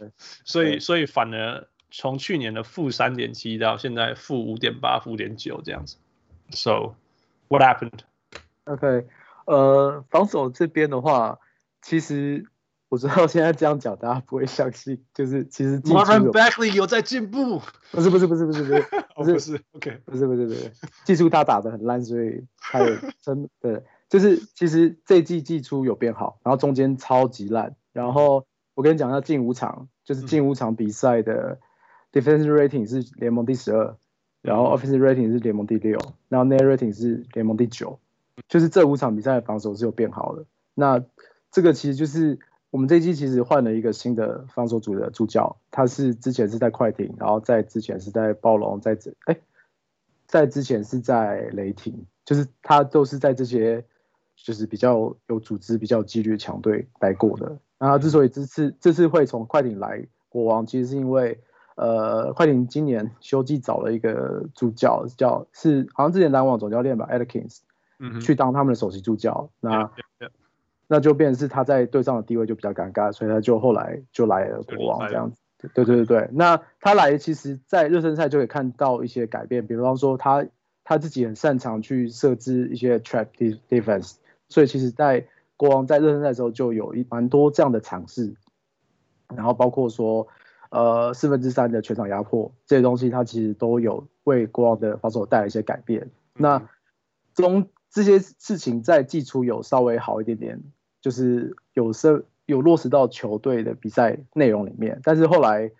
[0.44, 5.98] 所以所以反而从去年的负三点七到现在负五点八、负五点九这样子。
[6.50, 6.94] So
[7.48, 9.06] what happened？OK，
[9.44, 11.38] 呃，防守这边的话，
[11.82, 12.46] 其实。
[12.90, 18.82] 我知道现在这样讲大家不会相信，就是其实 Marvin Bagley 有在进步，不是不是不是不是不 是
[19.14, 19.62] 不是不是。
[19.74, 20.72] OK 不是不是不是，
[21.04, 31.60] 技术他打得很烂，所以他有 真的就是其实这一季季初有变好，然后中间超级烂，然后我跟你讲一下近五场就是近五场比赛的
[32.12, 33.96] defensive rating 是联盟第十二，
[34.42, 35.96] 然后 offensive rating 是联盟第六，
[36.28, 38.00] 然后 net rating 是联盟第九，
[38.48, 41.04] 就是这五场比赛的防守是有变好的，那
[41.52, 42.40] 这个其实就是。
[42.70, 49.36] 我们这一季其实换了一个新的防守组的助教，他是之前是在快艇，然后在之前是在暴龙，在这哎，
[50.26, 53.84] 在之前是在雷霆，就是他都是在这些
[54.36, 57.58] 就是比较有组织、比较纪律的强队待过的。
[57.76, 61.40] 然后之所以这次这次会从快艇来国王，其实是因为
[61.74, 67.58] 呃快艇今年休季找了一个助教，叫是好像之前篮网总教练吧，Atkins，
[67.98, 69.50] 嗯，去当他们的首席助教。
[69.58, 69.90] 那.
[70.92, 75.40] 那就变成是他在队上的地位就比较尴尬，所以他就后来就来了国王这样子。
[75.72, 80.44] 对对对对，那他来其实，在热身赛就可以看到一些改变，比方说他
[80.82, 83.26] 他自己很擅长去设置一些 trap
[83.68, 84.16] defense，
[84.48, 88.34] 所以其实，在国王在热身赛的时候就有一蛮多这样的尝试，
[89.28, 90.26] 然后包括说，
[90.70, 96.10] 呃，四分之三的全场压迫这些东西，他其实都有为国王的防守带来一些改变。
[96.34, 96.68] 那
[97.32, 100.62] 中这些事情在季初有稍微好一点点，
[101.00, 105.70] 就是有时有落实到球队的比赛内容里面，但是后来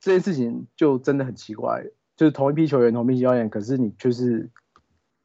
[0.00, 1.84] 这件事情就真的很奇怪，
[2.16, 4.50] 就是同一批球员、同一批教练，可是你就是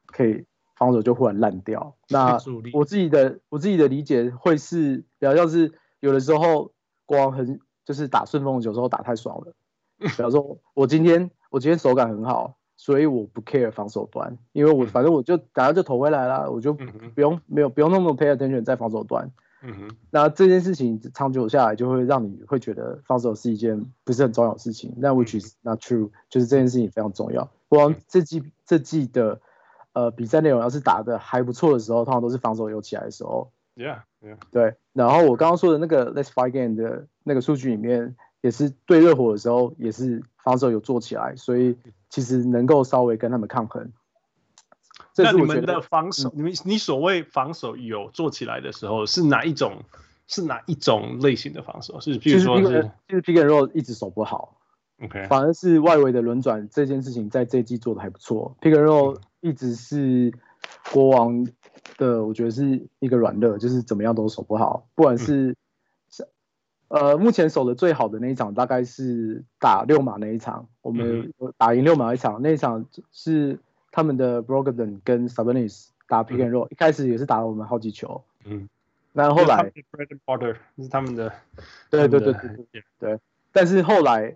[0.05, 0.45] 可以。
[0.77, 1.95] 防守就忽然烂掉。
[2.09, 2.39] 那
[2.73, 6.73] 我自己的我自己的理解会是，比较像是有的时候
[7.05, 9.53] 国王很就是打顺风球时候打太爽了。
[9.99, 19.29] 比方说，我今天我今天手感很好，所以我不 care 防守端，因为我反正我就打到就投回来了，我就不用没有不用那么 pay attention 在防守端。
[19.61, 19.95] 嗯哼。
[20.09, 24.91] 那这件事情长久下来就会让你会觉得防守是一件不是很重要的事情。
[24.97, 27.47] 那 which is not true，就是这件事情非常重要。
[27.69, 29.39] 国王这季这季的。
[29.93, 33.51] 呃，比赛内容要是打的还不错的时候，通常都是防守有起来的时候。
[33.75, 34.37] Yeah, yeah.
[34.49, 34.75] 对。
[34.93, 41.75] 然后我刚刚说的那个 Let's Fight Game 的那个数据里面，也是对热火的时候，也是防守有做起来，所以
[42.11, 43.91] 其实能够稍微跟他们抗衡。
[45.17, 49.81] 那你们的防守，你们你所谓防守有做起来的时候，是哪一种？
[50.27, 51.99] 是哪一种类型的防守？
[51.99, 54.59] 是比如说是，是就是 Pick and Roll 一直守不好。
[55.03, 55.25] OK。
[55.27, 58.55] 反而是外围的轮转这件事情，在这一季做的还不错。
[58.61, 59.17] Pick and Roll。
[59.43, 60.31] 一直是
[60.93, 61.43] 国王
[61.97, 64.87] 的，我觉得是一个软肋，就是怎么样都守不好。
[64.93, 65.55] 不管是，
[66.91, 73.59] 呃，目前守的最好的那一场，大概是打六马那一场，我们打赢六马那一场，那一场是
[73.91, 78.23] 他们的 Brogdon 跟 Sabonis 打 Pick and Roll，一开始也是打了我们好几球。
[78.43, 78.67] 嗯，
[79.13, 79.71] 那后来
[80.77, 81.31] 是他们的，
[81.89, 83.19] 对对对对对对，
[83.51, 84.35] 但是后来，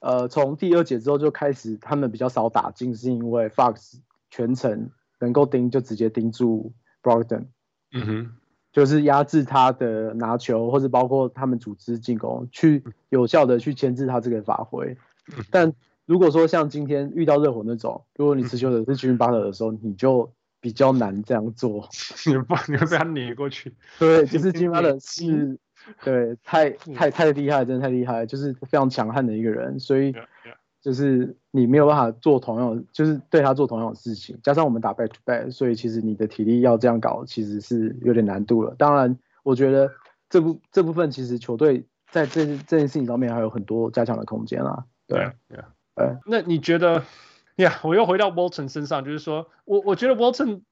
[0.00, 3.98] 呃，从第二节之后就开始他们比较少打进，是因为 Fox。
[4.34, 7.48] 全程能够盯就直接盯住 Brogdon，
[7.92, 8.32] 嗯哼，
[8.72, 14.96] 就是压制他的拿球，或者包括他们组织进攻，去有效的去牵制他这个发挥。
[15.50, 15.72] 但
[16.06, 21.88] 如果说像今天遇到热火那种，如果你持球的是 Jimmy Butler 的时候，你就比较难这样做。
[22.26, 23.74] 你不，你会被他碾过去。
[23.98, 25.58] 对，就是 Jimmy Butler 是，
[26.02, 30.14] 对，太太太厉害，真的太厉害，就是非常强悍的一个人，所以。
[30.82, 38.74] 就是你没有办法做同样，就是对他做同样的事情，加上我们打 back to back，所以其实你的体力要这样搞，其实是有点难度了。
[38.76, 39.88] 当然，我觉得
[40.28, 44.84] 这部这部分其实球队在这这件事情上面还有很多加强的空间啦。
[45.06, 45.60] 对，对，
[45.94, 46.16] 对。
[46.26, 47.04] 那你觉得，
[47.56, 50.62] 呀，我又回到 Walton 身上，就是说我我觉得 Walton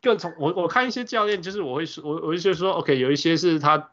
[0.00, 3.90] 更从我我看一些教练，就是我会说，我我就说，OK，有一些是他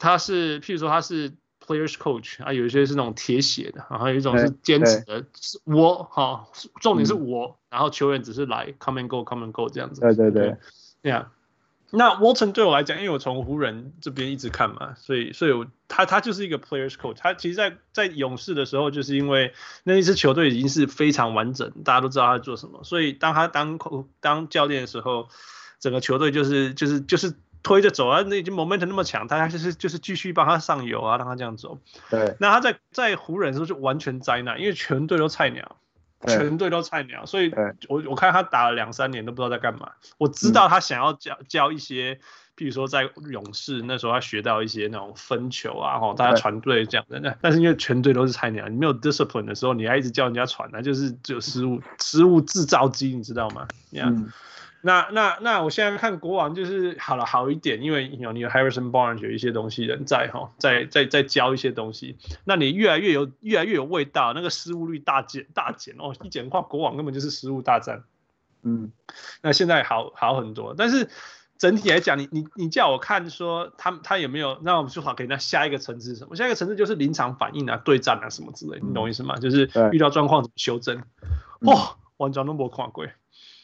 [0.00, 1.32] 他是，譬如说他是。
[1.66, 6.46] Players coach 啊，有一些是那种铁血的，然后有一种是坚持的，是我哈，
[6.82, 10.02] 重点是我，嗯、然后球员只是来 come and go，come and go 这样子。
[10.02, 10.56] 对对对，
[11.02, 11.30] 这样。
[11.90, 17.14] 那 Walton 对我来讲，因为我从湖人这边一直看嘛，所以所以我他他就是一个 Players coach。
[17.16, 23.78] 他其实在，在在勇士的时候，就是因为那一支球队已经是非常完整，大家都知道他在做什么，所以当他当
[24.20, 25.28] 当教练的时候，
[25.80, 27.34] 整个球队就是就是就是。
[27.64, 31.78] 就是推着走啊，那已经 momentum 那么强，他就是就是继续帮他上游啊，让他这样走。
[32.10, 32.36] 对。
[32.38, 35.76] 那他在在湖人的时候就完全灾难，因为全队都菜鸟，
[36.26, 37.52] 全队都菜鸟，所以
[37.88, 39.92] 我我看他打了两三年都不知道在干嘛。
[40.18, 42.14] 我知道他想要教教一些，
[42.56, 47.18] 譬如说在勇士那时候他学到一些那种分球啊，吼，大家传队这样的。
[47.20, 53.66] 那但是因为全队都是菜鸟，你没有 discipline 的时候，你还一直叫人家传，那就是只有失误失误制造机，你知道吗？
[53.90, 54.14] 这样。
[54.14, 54.30] 嗯
[54.86, 68.04] 那那那我现在看国王就是好了好一点，因为有你有 Harrison Barnes 有一些东西人在哈，在在在教一些东西，那你越来越有越来越有味道，那个失误率大减大减哦，一减的话国王根本就是失误大战，
[68.62, 68.92] 嗯，
[69.40, 71.08] 那现在好好很多，但是
[71.56, 76.36] 整体来讲，你你你叫我看说他他有没有，那我们就好给他下一个层次是什么？
[76.36, 79.36] 下一个层次就是临场反应啊、对战啊什么之类，你懂我意思吗？
[79.36, 81.02] 就是遇到状况怎么修正，
[81.60, 83.06] 哇，完全都没看过，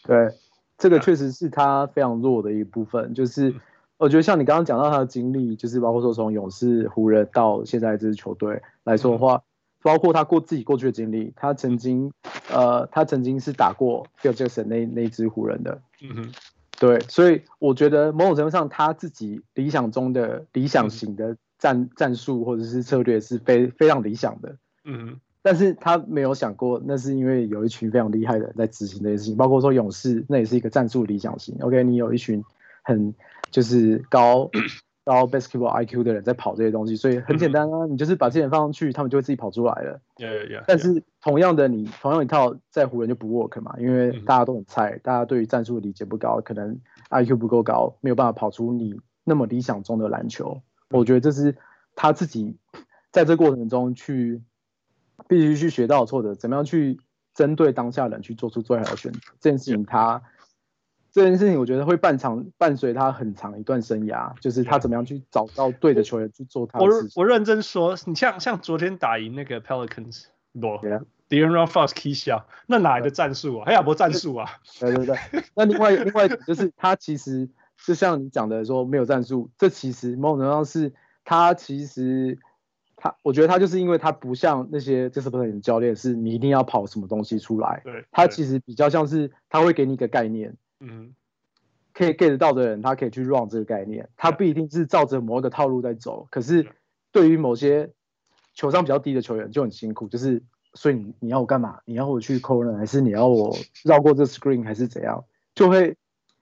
[0.05, 0.35] 对。
[0.81, 3.55] 这个确实是他非常弱的一部分，就是
[3.99, 9.43] 我觉得像你刚刚讲到他的经历，就是包括说从勇士、湖人到现在这支球队来说的话，
[9.83, 12.11] 包括他过自己过去的经历，他曾经
[12.51, 16.33] 呃，他曾经是打过 Phil Jackson 那那支湖人的，嗯哼，
[16.79, 25.21] 对，所以我觉得某种程度上他自己理想中的理想型的战战术或者是策略是非非常理想的，嗯哼。
[25.43, 31.57] 但是他没有想过，那是因为有一群非常厉害的人在执行这些事情，包括说勇士，那也是一个战术理想型。
[31.61, 32.45] OK，你有一群
[32.83, 33.15] 很
[33.51, 34.51] 就是高
[35.03, 40.01] 高 basketball IQ 的人在跑这些东西，所以很简单啊，你就是把这些人放上去，他们就会自己跑出来了。
[40.17, 40.65] Yeah, yeah, yeah.
[40.67, 50.61] 但是同样的你，你同样一套在湖人就不 work 嘛，因为大家都很菜，大家对于战术的理解不高，可能 IQ 不够高，没有办法跑出你那么理想中的篮球。
[50.91, 51.57] 我觉得这是
[51.97, 52.57] 他自己
[53.11, 54.43] 在这过程中去
[55.31, 56.99] 必须去学到错的，怎么样去
[57.33, 59.21] 针对当下人去做出最好的选择。
[59.41, 60.21] 这件事情他。
[61.13, 67.13] 这件事情我觉得会伴长伴随他很长一段生涯，就是他怎么样去找到对的球员去做他的事情。
[67.17, 70.69] 我我认真说，你像像昨天打赢那个 Pelicans，不
[71.29, 73.65] ，De'Aaron Fox K 笑，那哪来的战术啊？
[73.67, 74.49] 还有没战术啊？
[74.79, 75.17] 对对对。
[75.57, 77.49] 那另外另外就是他其实
[77.85, 80.93] 就像你讲的说没有战术，这其实某种程度上是
[81.25, 82.39] 他其实
[83.01, 87.81] 他我觉得他就是因为他不像那些 discipline 教练，是你一定要跑什么东西出来。
[87.83, 88.05] 对。
[88.11, 90.55] 他其实比较像是他会给你一个概念。
[90.81, 91.15] 嗯，
[91.95, 96.29] 可以 get 到的人，他可以去 run 这个概念，他不一定是照着某一个套路在走。
[96.31, 96.67] 可是
[97.11, 97.91] 对于某些
[98.55, 100.43] 球商比较低的球员就很辛苦，就是
[100.75, 101.81] 所以你你要我干嘛？
[101.85, 105.25] 你要我去 corner 还是你要我绕过这 screen 还是怎样？
[105.55, 105.97] 就会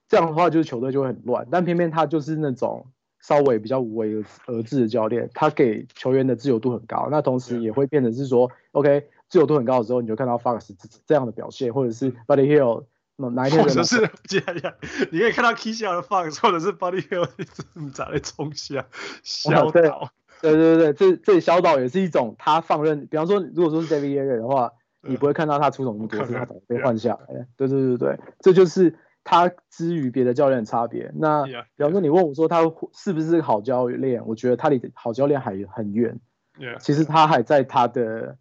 [0.08, 1.46] 这样的话，就是球队就会很乱。
[1.50, 2.86] 但偏偏他就是那种
[3.20, 7.08] 稍微比较无为而治的教练，他给球员的自由度很高。
[7.10, 10.70] 那同时也会变成是说，OK，自由度很高的时候，你就看到 Fox
[11.06, 12.84] 这样的表现，或者是 Buddy Hill。
[13.16, 13.28] 那。
[13.30, 14.74] 哪一天或者是接下来
[15.10, 18.86] 你可以看到 Kisha 的 Fox，或者是 Buddy 这么在冲下
[19.24, 23.08] 小岛，对对对对，这这小岛也是一种他放任。
[23.08, 27.44] 比方说，如果说是 David Aaron 的话，你不会看到他出手那么多次，他被换下来。
[27.56, 28.94] 对对对对，这就是
[29.28, 31.12] 他之于别的教练的差别。
[31.14, 32.62] 那比方说，你问我说他
[32.94, 36.18] 是不是好教练，我觉得他离好教练还很远。
[36.80, 38.38] 其实他还在他的，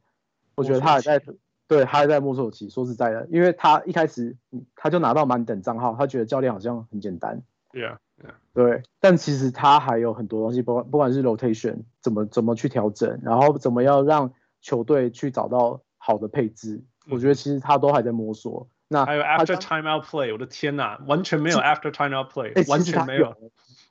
[0.56, 1.22] 我觉得他还在。
[1.68, 2.70] 对，他还在摸索期。
[2.70, 4.38] 说实在的，因为他一开始
[4.78, 7.42] 他就拿到满等账号，他觉得教练好像很简单。
[7.74, 8.36] Yeah, yeah.
[8.54, 18.70] 对，但其实他还有很多东西，不管不管是 rotation 怎么怎么去调整，然后怎么样让球队去找到好的配置，嗯、我觉得其实他都还在摸索。
[18.88, 23.36] 那还有 after timeout play，我的天哪，完全没有 after timeout play，、欸、完全没有。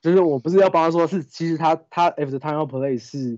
[0.01, 3.37] 就是我不是要帮他说，是其实他他 after timeout play 是。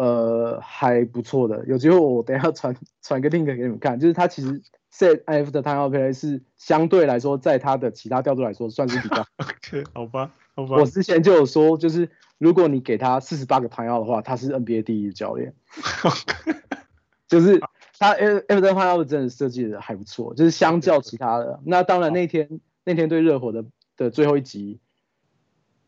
[0.00, 10.76] 呃，还不错的，有机会我等一下传传个 link 给你们看，就是他其实 set after timeout play 是相对来说，在他的其他调度来说算是比较 OK，好吧，好吧。
[10.76, 15.52] 我之前就有说，就是如果你给他四十八个 timeout 的话，他是 NBA 第一教练。
[17.26, 17.60] 就是
[17.98, 23.64] 他 IF 的 timeout 真的设计的还不错，就是相较其他的，那当然那天那天对热火的
[23.96, 24.80] 的最后一集，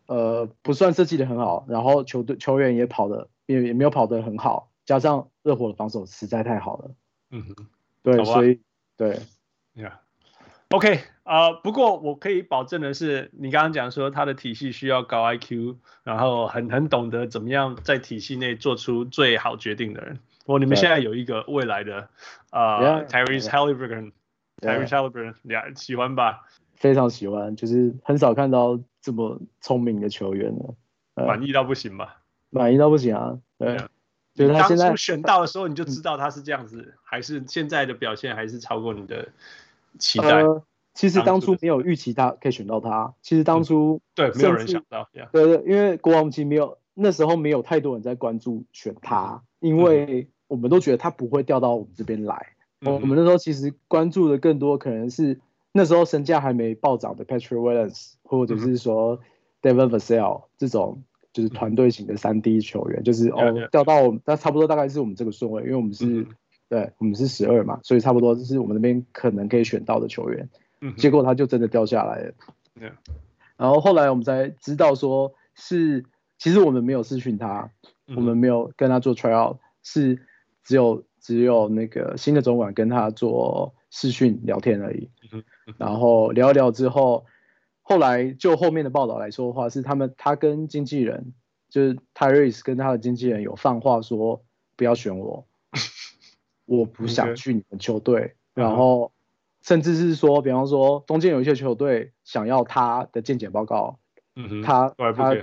[0.07, 3.29] 呃，不算设计的很好，然后球队球员也跑的。
[3.47, 6.93] 也也没有跑得很好，加上热火的防守实在太好了。
[7.33, 7.67] 嗯哼，
[8.01, 8.61] 对，所以
[8.97, 9.19] 对
[9.75, 20.21] ，Yeah，OK，啊，不过我可以保证的是，你刚刚讲说他的体系需要高 IQ，然后很很懂得怎么样在体系内做出最好决定的人。
[20.51, 22.09] 我你们现在有一个未来的
[22.51, 26.45] 啊，Tyrese Halliburton，Tyrese Halliburton，呀，喜欢吧？
[26.75, 30.75] 非常喜欢，就是很少看到这么聪明的球员了，
[31.15, 32.17] 满意到不行吧？
[32.49, 33.39] 满意到不行啊！
[33.59, 33.77] 对，
[34.35, 39.29] 就是他现在选到的时候你就知道他是这样子，嗯、还是现在的表现还是超过你的
[40.01, 40.43] 期待。
[40.43, 52.49] 呃、其实当初没有预期他可以选到他，其实当初、嗯、对没有人想到，对对，因为国王其实没有那时候没有太多人在关注选他，因为我们都觉得他不会掉到我们这边来。
[52.83, 55.41] 嗯、我们那时候其实关注的更多可能是
[55.73, 59.21] 那时候身价还没暴涨的 Patrick Williams，或者是说
[59.63, 61.03] David Vassell 这种。
[61.33, 66.27] 就是团队型的三 D 球员，就是哦掉到我们，那差不多大概是我们这个顺位，因为我们是，
[66.69, 70.49] 对，我们是十二嘛，所以差不多就是我们那边可能可以选到的球员，
[70.97, 72.35] 结果他就真的掉下来了，
[73.57, 76.05] 然后后来我们才知道说是，
[76.37, 77.71] 其实我们没有试训他，
[78.17, 80.27] 我们没有跟他做 tryout，是
[80.71, 85.11] 只有只有那个新的总管跟他做视讯聊天而已，
[85.77, 87.27] 然后聊一聊之后。
[87.83, 91.35] 后来就后面的报道来说的话，是他们他跟经纪人，
[91.69, 94.45] 就是 Tyrese 跟他的经纪人有放话说
[94.77, 95.45] 不要选我，
[96.67, 98.37] 我不想去你们球队。
[98.55, 99.11] 然后
[99.63, 103.99] 甚至是说，比方说中间有一些球队想要他的健检报告，
[104.63, 105.35] 他他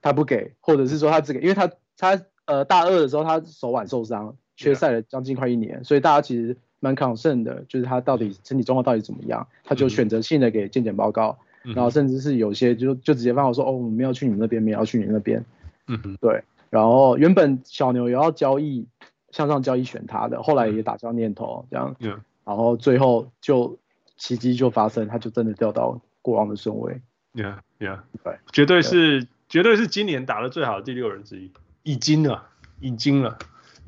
[0.00, 11.38] 他不给，或者是说他只给，因为他他呃大二的时候他手腕受伤，缺赛了将近快一年，所以大家其实蛮 concern 的，就是他到底身体状况到底怎么样，他就选择性的给健检报告。
[11.62, 15.44] 然后甚至是有些就就直接放我说哦，我们要去你们那边，没有要去你们那边。
[15.86, 16.42] 嗯哼，对。
[16.70, 18.86] 然后原本小牛也要交易，
[19.30, 21.94] 向上交易选他的，后来也打消念头这样。
[22.00, 22.20] 嗯。
[22.44, 23.78] 然后最后就
[24.16, 27.00] 奇迹就发生，他就真的掉到国王的顺位。
[27.34, 31.52] Yeah, yeah，对，绝对是绝对是今年打得最好的第六人之一，
[31.82, 32.42] 已经了，
[32.80, 33.38] 已经了。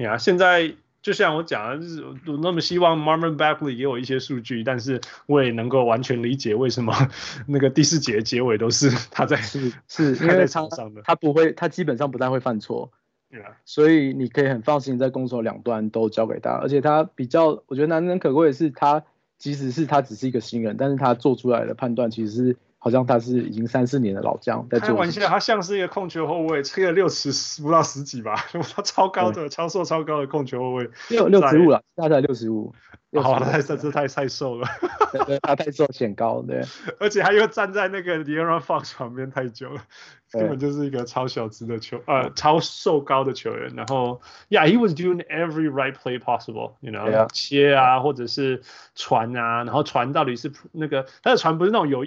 [0.02, 6.92] 呀，现在就像我讲的，就是我那么希望 Marvin Bagley 给我一些数据，但是我也能够完全理解为什么
[7.48, 10.68] 那个第四节结尾都是他在是是 因为他
[11.04, 12.90] 他不会，他基本上不太会犯错
[13.30, 13.54] ，Yeah.
[13.64, 19.02] 所以你可以很放心在攻守两端都交给他，而且他比较我觉得难能可贵的是他
[19.38, 22.56] 即使是他只是一个新人，但是他做出来的判断其实是。
[22.82, 28.34] 好像他是已经三四年的老将，在开玩笑，他像是一个控球后卫，吹了六十不到十几吧，
[28.74, 32.74] 他超高的，超瘦超高的控球后卫，六六十五了，大概六十五。
[33.20, 34.68] 好，他太这太太瘦了，
[35.42, 36.62] 他太瘦显高，对，
[37.00, 39.82] 而且他又站在那个 De'Aaron Fox 旁边太久了，
[40.30, 43.74] 根本就是一个超小只的球，呃，超瘦高的球员。
[43.74, 48.62] 然后，Yeah，he was doing every right play possible，you know，切啊，或者是
[48.94, 52.06] 传啊，然后传到底是那个他的传不是那种有。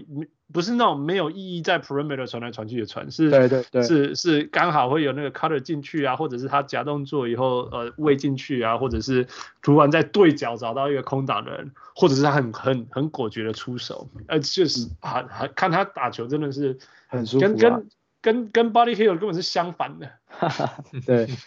[0.54, 9.28] 不是那种没有意义在 perimeter 传来传去的传，是，对对对，是是刚好会有那个 cutter 进去啊，或者是他假动作以后呃喂进去啊，或者是
[9.62, 16.78] 突然在对角找到一个空档的人，或者是他很很很果决的出手，呃，就是还还看他打球真的是
[17.08, 17.89] 很舒服，跟跟
[18.22, 20.12] 跟跟 Buddy Hield 根本是相反的，
[21.06, 21.28] 对。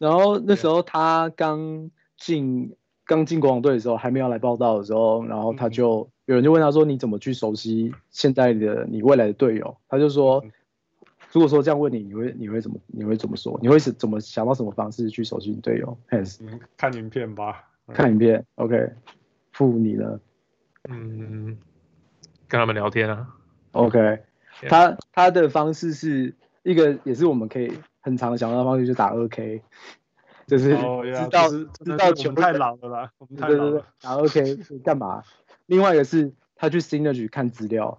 [0.00, 2.74] 然后那时候他刚进
[3.16, 6.00] 刚进国王队的时候，还没有来报到的时候，然后他就。
[6.00, 10.42] 嗯有人就问他说：“你怎么去熟悉现在的你未来的队友？”他就说
[11.32, 13.58] ：“如果说这样问你，你会你会怎么你会怎么说？
[13.60, 15.98] 你会是怎么想到什么方式去熟悉你队友？”
[16.78, 17.68] 看影片吧。
[17.88, 18.92] 看影片，OK。
[19.50, 20.20] 付你呢？
[20.88, 21.58] 嗯，
[22.46, 23.26] 跟他们聊天啊。
[23.72, 24.20] OK。
[24.68, 29.60] 他他的方式是一个，也是我们可以很常想到的方式，就打二 K，
[30.52, 31.48] 就是知道
[31.82, 33.86] 知道球太老了啦，我们太老了。
[34.02, 35.22] 打 OK 是干嘛？
[35.64, 37.98] 另外一个是他去 Synergy 看资料，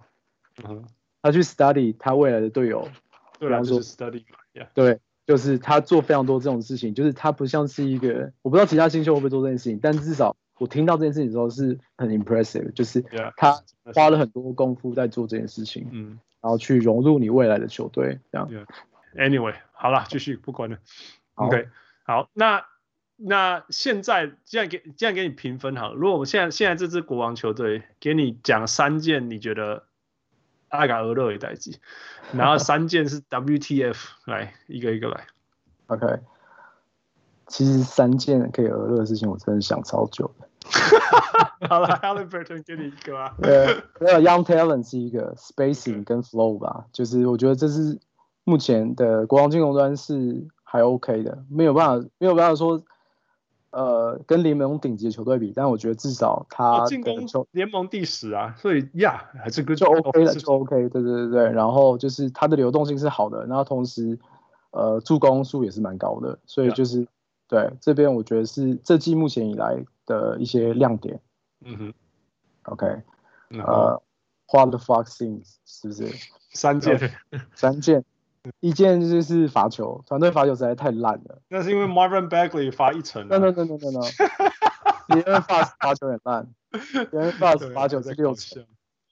[0.62, 0.84] 嗯，
[1.20, 2.88] 他去 study 他未来的队友，
[3.40, 4.22] 对，然后说 study.
[4.72, 13.04] 对，就是他做非常多这种事情，就是他不像是一个，我不知道其他新秀会不会做这件事情，但至少我听到这件事情的时候是很 impressive，就是
[13.36, 13.60] 他
[13.92, 18.48] 花了很多功夫在做这件事情，嗯，然后去融入你未来的球队，这样。
[18.48, 18.64] Yeah.
[19.16, 20.78] Anyway，好了，继续不管了
[21.34, 21.66] ，OK，
[22.04, 22.64] 好，那。
[23.16, 29.84] 那现在既然给既然给你评分好了，如果我们现在现在这支国王球队给你讲三件你觉得
[30.68, 31.78] 阿嘎俄勒的代志，
[32.32, 35.28] 然后 三件是 WTF，来一个一个来。
[35.86, 36.06] OK，
[37.46, 40.48] 其实三件可以俄勒的事情，我真的想超久的。
[41.68, 43.36] 好了，Haliburton 给你一个吧。
[43.40, 48.00] 对， 没有 Young Talent 是一个 Spacing 跟 Flow 吧，就是我觉得这是
[48.42, 52.82] 目前的国王进攻端是还 OK 的，没有办法没有办法说。
[53.70, 61.50] 呃，跟联盟顶级的球队比，但我觉得至少他进攻联盟第十啊，所以呀，还是个就 OK 了，就 OK，对对对对。
[61.50, 64.16] 然后就是他的流动性是好的，然后同时
[64.70, 67.08] 呃助攻数也是蛮高的，所以就是、yeah.
[67.48, 71.20] 对这边我觉得是这季目前以来的一些亮点。
[71.64, 71.94] 嗯哼
[72.66, 72.86] ，OK，
[73.58, 74.00] 呃
[74.52, 76.08] ，What the fuck things 是不是
[76.52, 77.10] 三件？
[77.56, 78.04] 三件。
[78.60, 81.40] 一件就是罚球，团队罚球实在太烂了。
[81.48, 83.26] 那是因为 Marvin Bagley 罚一层。
[83.28, 84.00] No no no no no no。
[85.08, 86.48] 别人罚罚球很烂，
[87.10, 88.64] 别人罚罚球是六层。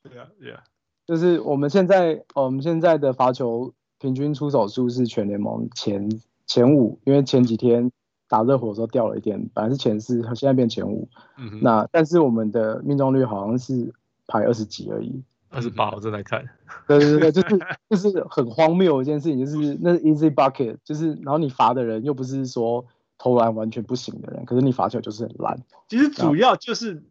[0.05, 0.59] Yeah yeah。
[1.07, 6.09] 就是我们现在，我们现在的罚球平均出手数是全联盟前
[6.47, 7.91] 前五，因为前几天
[8.28, 11.09] 打热火的时候掉了一点，本来是前四，现在变前五。
[11.37, 11.61] 嗯。
[11.62, 13.93] 那但是我们的命中率好像是
[14.26, 15.22] 排二十几而已。
[15.53, 16.44] 二十八，我正在看。
[16.88, 17.59] 对对对，就是
[17.90, 22.84] 就是很荒谬的一件事情，就是那是 easy bucket，就是然后你罚的人又不是说
[23.18, 25.62] 投篮完全不行的人，可是你罚球就是很烂。
[25.88, 27.05] 其实主要就是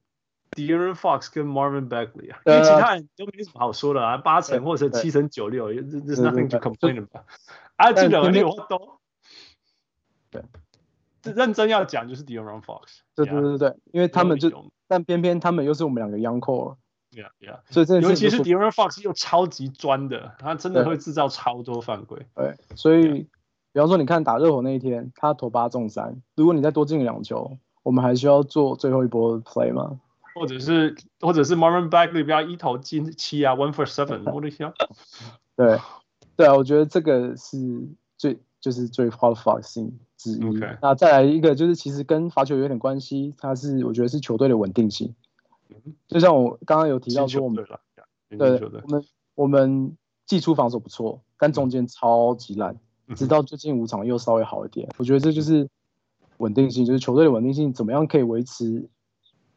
[0.51, 7.23] De'Aaron Fox 跟 Marvin Bagley 啊，因为其他人都没什么好说的啊，八成或者七成九六，there's nothing to complain about。
[7.75, 8.99] 啊，这两个有都。
[10.29, 10.43] 对，
[11.21, 12.99] 这认真要讲就是 De'Aaron Fox。
[13.15, 16.75] 对对对对，因为他们就，但偏偏他们又是我们两个 young core。
[17.11, 17.59] Yeah, yeah.
[17.69, 22.25] 所以这尤其是 De'Aaron Fox 又超级专的，他真的会制造超多犯规。
[22.35, 23.27] 对，所以.
[23.73, 29.97] 比方说，你看打热火那一天，他投八中三，如果你再多进两球，我们还需要做最后一波 play 吗？
[30.35, 34.73] 或者是，或者是 Marvin Bagley 不要一投进七啊，one for seven，我的天。
[35.55, 35.79] 对，
[36.35, 37.87] 对啊，我觉得这个是
[38.17, 39.73] 最就是最 hard Fox
[40.17, 40.39] 之一。
[40.81, 45.15] 那再来一个，就是其实跟罚球有点关系，它是我觉得是球队的稳定性。
[46.07, 47.65] 就像我刚刚有提到说，我们
[48.29, 49.05] 对，我们
[49.35, 52.79] 我们季初防守不错，但中间超级烂，
[53.15, 54.89] 直到最近五场又稍微好一点。
[54.97, 55.69] 我觉得这就是
[56.37, 58.89] 稳定性，就是球队的稳定性，怎么样可以维持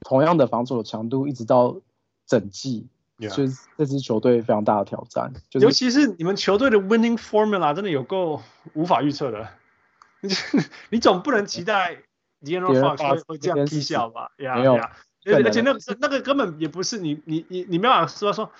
[0.00, 1.80] 同样的防守的强度，一直到
[2.26, 2.86] 整季，
[3.18, 3.48] 就是
[3.78, 5.32] 这支球队非常大的挑战。
[5.48, 8.42] 就是、尤其是你们球队的 winning formula 真的有够
[8.74, 9.48] 无法预测的，
[10.20, 10.30] 你
[10.90, 12.02] 你总不能期待。
[12.44, 14.32] De'Aaron Fox 会这样踢笑吧？
[14.36, 14.92] 呀呀，
[15.26, 18.50] 而且那个那个根本也不是你你你你没办法说说。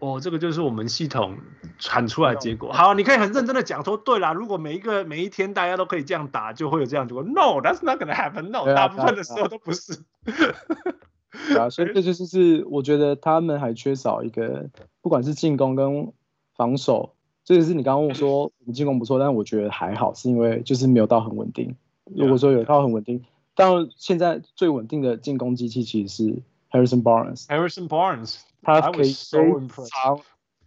[0.00, 1.38] 哦，这个就是我们系统
[1.78, 2.72] 产出来的结果。
[2.72, 7.22] 好，你可以很认真的讲说，对啦，如果每一个每一天大家都可以这样打，就会有这样结果。
[7.22, 8.50] No，that's not gonna happen。
[8.50, 10.02] No，大部分的时候都不是。
[11.48, 14.68] 对啊，所以 这就是是我觉得他们还缺少一个，
[15.00, 16.12] 不管是进攻跟
[16.54, 17.14] 防守，
[17.44, 21.74] 这个是你刚刚问我说 我们进攻不错，但是我觉得还好，是因为就是没有到很稳定。
[22.14, 23.24] 如果说有到很稳定，
[23.54, 27.46] 当然现在最稳定的进攻机器其实是 Harrison Barnes。
[27.46, 28.40] Harrison Barnes。
[28.66, 29.38] 他可以非
[29.90, 30.18] 常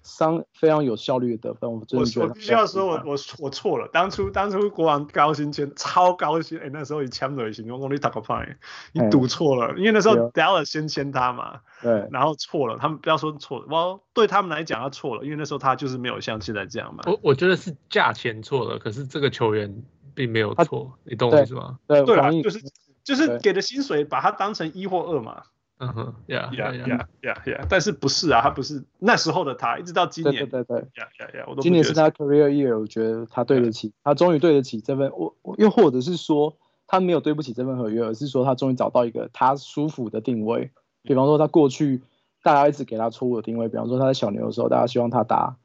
[0.04, 2.28] 伤非常有效率的得分，我真的觉得。
[2.28, 8.56] 我必须要说我我我错了，当初当初国王高薪签超高薪，哎、欸，那时候你签了一些，我讲你打个牌，
[8.94, 17.04] 你赌错了，因为那时候 Dallas 先签他嘛，对，然后错了，他们不要说错了，我对他们来讲他错了，因为那时候他就是没有像现在这样嘛。
[17.08, 19.84] 我我觉得是价钱错了，可是这个球员
[20.18, 21.78] 并没有错，你懂我意思吗？
[21.86, 22.60] 对对啊，就是
[23.04, 25.44] 就是给的薪水把它当成一或二嘛。
[25.78, 28.42] 嗯哼，Yeah Yeah Yeah Yeah Yeah，但是不是啊？
[28.42, 35.12] 他不是那时候的他，一直到今年，对对对，Yeah Yeah Yeah，我都今年是他 career year，我觉得他对得起，他终于对得起这份。
[35.16, 36.58] 我又或者是说，
[36.88, 40.72] 他没有对不起这份合约，而是说他终于找到一个他舒服的定位。
[41.04, 42.02] 比方说，他过去
[42.42, 45.58] 大家一直给他错误的定位，比方说他在小牛的时候，大家希望他打。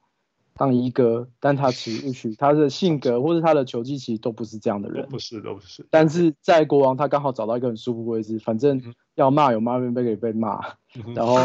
[0.55, 5.86] 当一哥，但他其实也许他的性格或者他的球技其实都不是这样的人，不是都不是。
[5.90, 8.82] 但是在国王，他刚好找到一个很舒服的位置，反正
[9.14, 10.61] 要骂有骂被给被骂，
[11.14, 11.36] 然后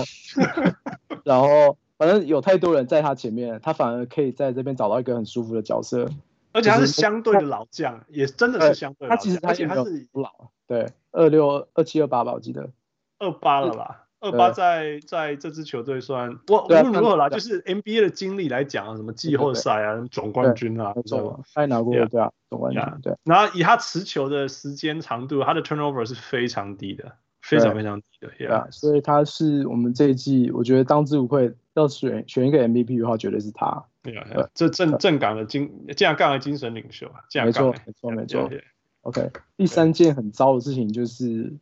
[1.23, 6.09] 然后反正有太多人在他前面，他反而可以在这边找到一个很舒服的角色，
[6.51, 9.17] 而且他是相对的老将，也真的是相对的老将。
[9.17, 12.71] 他其实他也他是不老，对，二六二七二八吧，我记得
[13.19, 14.06] 二八了吧。
[14.19, 23.15] 二八在在这支球队算我无论如何啦，就是 NBA 的经历来讲啊，什么季后赛啊、总冠军啊，这种还拿过对啊，总冠军对。
[23.23, 27.11] 然后以他持球的时间长度，他的 turnover 是非常低的，
[27.41, 28.31] 非常非常低的。
[28.39, 33.85] 对啊，所以他是我们这一季，我觉得当之无愧要选选一个 MVP 的话，绝对是他。
[34.01, 38.61] 对啊，这正正港的精这样干的精神领袖啊，这样干没错没错没错。
[39.01, 41.53] OK，第三件很糟的事情就是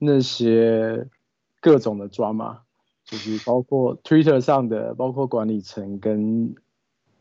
[0.00, 1.06] 那些。
[1.64, 2.58] 各种的 drama，
[3.06, 6.54] 就是包括 Twitter 上的，包括管理层跟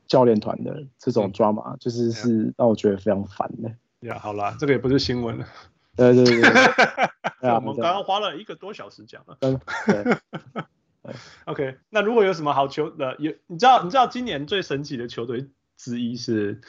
[0.06, 3.74] 教练团的这种 drama，、嗯、就是是让我觉得非常烦的。
[4.02, 5.48] 呀，好啦，这个也不是新闻了。
[5.96, 9.38] 对对对，对， 我们刚刚花了一个多小时讲了。
[9.39, 9.58] 对。
[11.46, 16.60] OK，那如果有什么好球的，有你知道你知道今年最神奇的球队之一是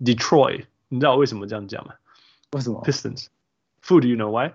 [0.00, 1.94] Detroit，你知道为什么这样讲吗？
[2.52, 4.52] 为什么？Pistons，Food，do you know why？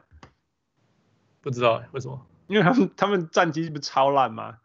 [1.41, 2.25] 不知道为什么？
[2.47, 4.57] 因为他们他们战绩不是超烂吗？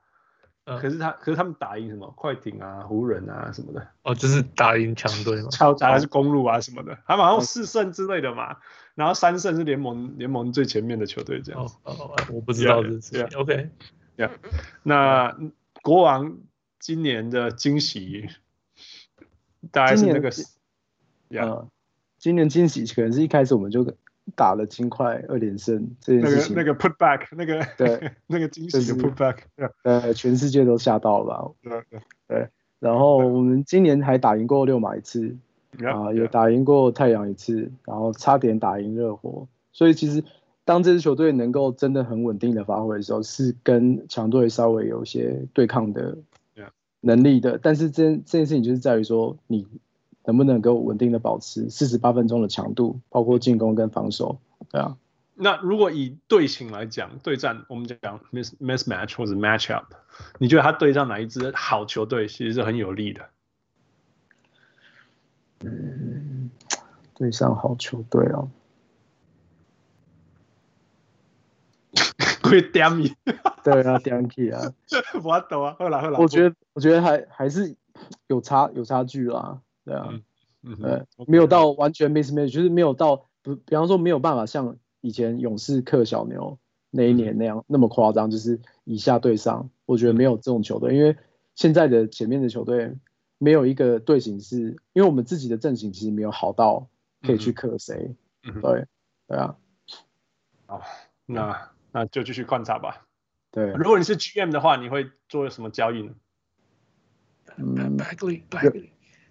[0.64, 3.89] 嗯，可是他可是他们打赢什么快艇啊、湖人啊什么的。
[4.03, 5.49] 哦，就是打赢强队嘛。
[5.53, 8.57] 超打还是公路啊什么的，他们好像四胜之类的嘛。
[8.95, 11.64] 然后三胜是联盟联盟最前面的球队这样。
[11.64, 13.22] 哦哦，我不知道这是。
[13.37, 13.70] OK，
[14.16, 14.31] 呀，
[14.83, 15.35] 那
[15.83, 16.39] 国王
[16.78, 18.28] 今年的惊喜
[19.70, 20.31] 大概是那个，
[21.28, 21.64] 呀，
[22.18, 23.97] 今年惊喜可能是一开始我们就。
[24.35, 29.37] 打了金块二连胜这件事情，那个那个 put back 那个对 那个惊喜的 put back，
[29.83, 31.53] 呃，全世界都吓到了吧？
[31.62, 32.49] 对对对。
[32.78, 35.37] 然后我们今年还打赢过六马一次，
[35.85, 39.47] 啊，也打赢过太阳一次，然后差点打赢热火。
[39.72, 40.24] 所以其实
[40.64, 46.16] 当这支球队能够真的很稳定的发挥的时候，是跟强队稍微有些对抗的
[47.01, 47.59] 能力的。
[47.62, 49.66] 但是这这件事情就是在于说你。
[50.25, 54.39] 能不能够稳定的保持四十八分钟的强度，包括进攻跟防守，
[54.71, 54.97] 对啊。
[55.35, 59.95] 那如果以队形来讲，对战我们讲 miss mismatch 或者 match up，
[60.39, 63.23] 你觉得他对上哪一支好球队其实是很有利的？
[65.64, 66.51] 嗯，
[67.14, 68.51] 对上好球队哦。
[72.43, 73.14] 会点你？
[73.64, 74.61] 对啊，点你啊！
[75.25, 76.18] 我懂啊，后来后来。
[76.18, 77.77] 我觉得我觉得还还是
[78.27, 79.61] 有差有差距啦。
[79.85, 80.20] 对啊，
[80.62, 86.59] 嗯，对，没有到完全 mismatch，就是没有到不，比方说没有办法像以前勇士克小牛
[86.91, 89.70] 那一年那样那么夸张，就是以下对上。
[89.87, 91.16] 我觉得没有这种球队，因为
[91.55, 92.95] 现在的前面的球队
[93.39, 96.89] 没有一个队形是，因为我们自己的阵型其实没有好到
[97.22, 98.14] 可以去克谁。
[98.43, 98.87] 对，
[99.26, 99.57] 对啊。
[100.66, 100.83] 好，
[101.26, 103.07] 那那就继续观察吧。
[103.51, 106.12] 对，如果你是 GM 的话，你会做什么交易呢？
[107.57, 108.61] 嗯哈哈，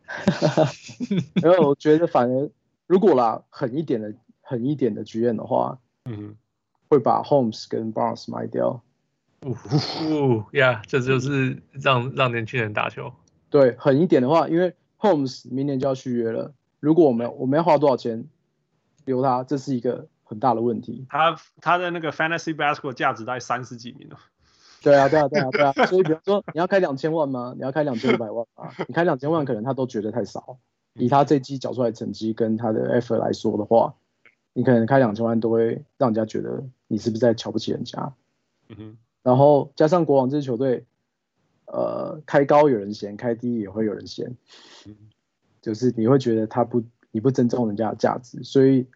[1.43, 2.49] 因为我觉得反而
[2.87, 6.35] 如果啦狠一点的狠一点的局院的话，嗯，
[6.87, 8.81] 会把 Holmes 跟 Barnes 卖掉。
[9.43, 9.55] 呜
[10.09, 13.13] 呜呀，这就是让让年轻人打球。
[13.49, 18.25] 对，狠一点的话，因为 Holmes 明年就要续约了，如果我们我们要花多少钱
[19.05, 21.05] 留他，这是一个很大的问题。
[21.09, 24.17] 他他的那个 fantasy basketball 价值大概三十几名哦。
[24.83, 25.73] 对啊，对啊，对啊，对啊。
[25.87, 27.53] 所以比方说你要开两千万吗？
[27.55, 28.71] 你要开两千五百万吗？
[28.87, 30.57] 你开两千万可能他都觉得太少。
[30.93, 33.93] 以他这季缴出来的成绩跟他的 effort 来说的话，
[34.53, 38.13] 你可能开两千万都会让人家觉得你是不是在瞧不起人家。
[38.69, 38.97] 嗯哼。
[39.21, 40.85] 然后加上国王这支球队，
[41.65, 44.35] 呃，开高有人嫌，开低也会有人嫌。
[45.61, 48.87] 就是你会觉得他不，你不尊重人家的价值，所以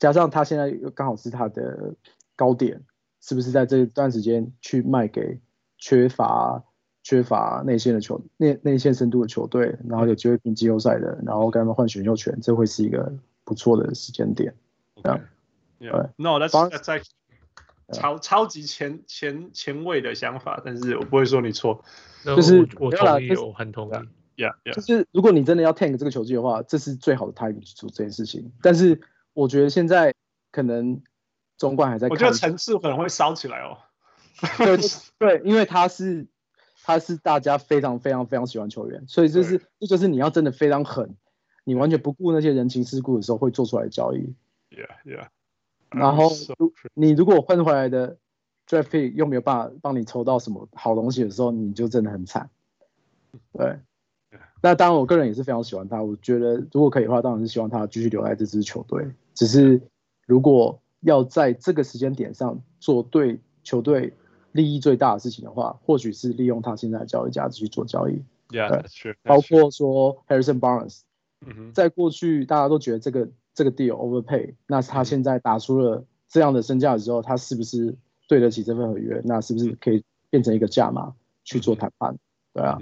[0.00, 1.94] 加上他现在又刚好是他的
[2.34, 2.82] 高点，
[3.28, 5.38] 是不是在这段时间去卖给
[5.76, 6.64] 缺乏
[7.02, 13.12] 缺乏内线的球内内线深度的球队，然后有机会拼季后赛的，然后跟他们换选秀权，这会是一个
[13.44, 14.54] 不错的时间点。
[15.02, 15.12] 对
[16.16, 17.02] ，No，that's that's
[17.92, 21.84] 超超级前前前卫的想法，但是我不会说你错，
[22.24, 24.42] 就是我，我同意，我很同意。
[24.42, 24.72] Yeah, yeah.
[24.72, 28.50] 就是如果你真的要 tank 这个球季的话，这是最好的 timing 去做这件事情。
[28.62, 28.98] 但是
[29.34, 30.14] 我觉得现在
[30.50, 31.02] 可能
[31.58, 33.76] 中冠还在，我觉得层次可能会烧起来哦。
[34.56, 34.78] 对
[35.18, 36.26] 对，因为他是
[36.84, 41.16] 他是大家非常非常非常喜欢球员，所以就是这就是你要真的非常狠，
[41.64, 44.32] 你完全不顾那些人情世故的时候会做出来的交易。
[44.70, 45.28] Yeah, yeah.
[45.90, 46.30] 然后
[46.94, 48.16] 你如果换回来的
[48.66, 52.48] draft pick 又没有办法帮你抽到什么好东西的时候，你就真的很惨。
[53.52, 53.78] 对。
[54.60, 56.02] 那当然，我个人也是非常喜欢他。
[56.02, 59.08] 我觉得如果可以的话，当然是希望他继续留在这支球队。
[59.32, 59.80] 只是
[60.26, 64.14] 如果要在这个时间点上做对球队
[64.52, 68.22] 利益最大的事情的话，或许是利用他现在的交易价值去做交易。
[68.50, 68.82] Yeah，
[69.22, 71.02] 包括说 Harrison Barnes，
[71.74, 77.94] 在过去大家都觉得这个这个 deal overpay，那他现在打出了这样的身价的时候，他是不是
[78.26, 79.20] 对得起这份合约？
[79.24, 82.16] 那是不是可以变成一个价码去做谈判？
[82.54, 82.78] 对啊。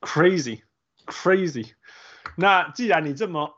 [0.00, 0.60] Crazy,
[1.06, 1.72] crazy。
[2.36, 3.56] 那既然你这么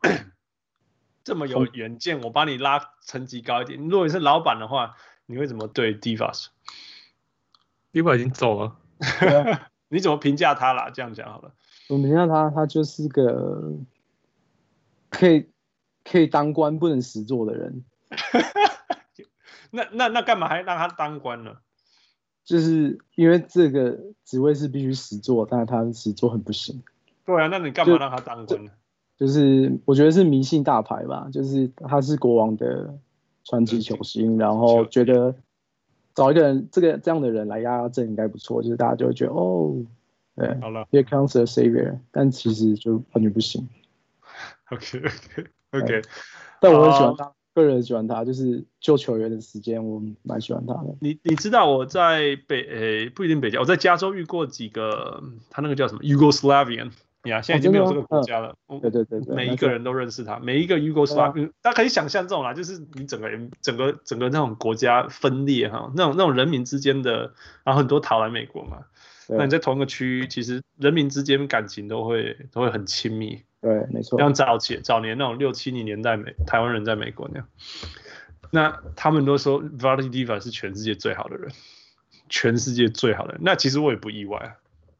[1.29, 3.79] 这么有远见，我帮你拉层级高一点。
[3.87, 8.79] 如果你是老板的话，你会怎么对 Divas？Divas 已经走了，
[9.89, 10.89] 你怎么评价他啦？
[10.89, 11.53] 这样讲好了。
[11.91, 13.75] 我评价他，他就是个
[15.11, 15.51] 可以
[16.03, 17.85] 可以当官不能实做的人。
[19.71, 21.59] 那那那干嘛还让他当官呢？
[22.43, 26.83] 就是因为这个职位是必须实做，但是他实做很不行。
[27.27, 28.73] 对啊，那你干嘛让他当官呢？
[29.19, 32.95] 就是我觉得是迷信大牌吧，就是他是国王的
[33.45, 35.35] 传奇球星，然后觉得
[36.15, 39.77] 找一个人这个这样的人来压压阵应该不错，就是大家就会觉得哦，
[40.37, 43.69] 对，好了，Here comes a savior，但其实就完全不行。
[44.71, 46.03] OK OK OK，
[46.61, 47.33] 但我很喜欢他。
[47.55, 50.95] 个人喜欢他，就是救球员的时间，我蛮喜欢他的。
[51.01, 56.93] 你你知道我在北诶、欸、不一定北加，我在加州遇过几个，他那个叫什么 Yugoslavian
[57.29, 58.57] 呀，现在已经没有这个国家了。
[58.81, 68.79] 对对对对，每一个人都认识他，每一个 Yugoslavian，大家可以想象这种啦，就是你整个人整个整个那种国家分裂哈，那种那种人民之间的，然后很多逃来美国嘛，
[69.29, 73.43] 那你在同一个区域，其实人民之间感情都会都会很亲密。
[73.61, 74.19] 对，没错。
[74.19, 77.49] 像早期早年那种六七零年代美台湾人在美国那样，
[78.51, 81.51] 那他们都说 Vlade Divac 是全世界最好的人，
[82.29, 83.41] 全世界最好的人。
[83.43, 84.55] 那其实我也不意外啊，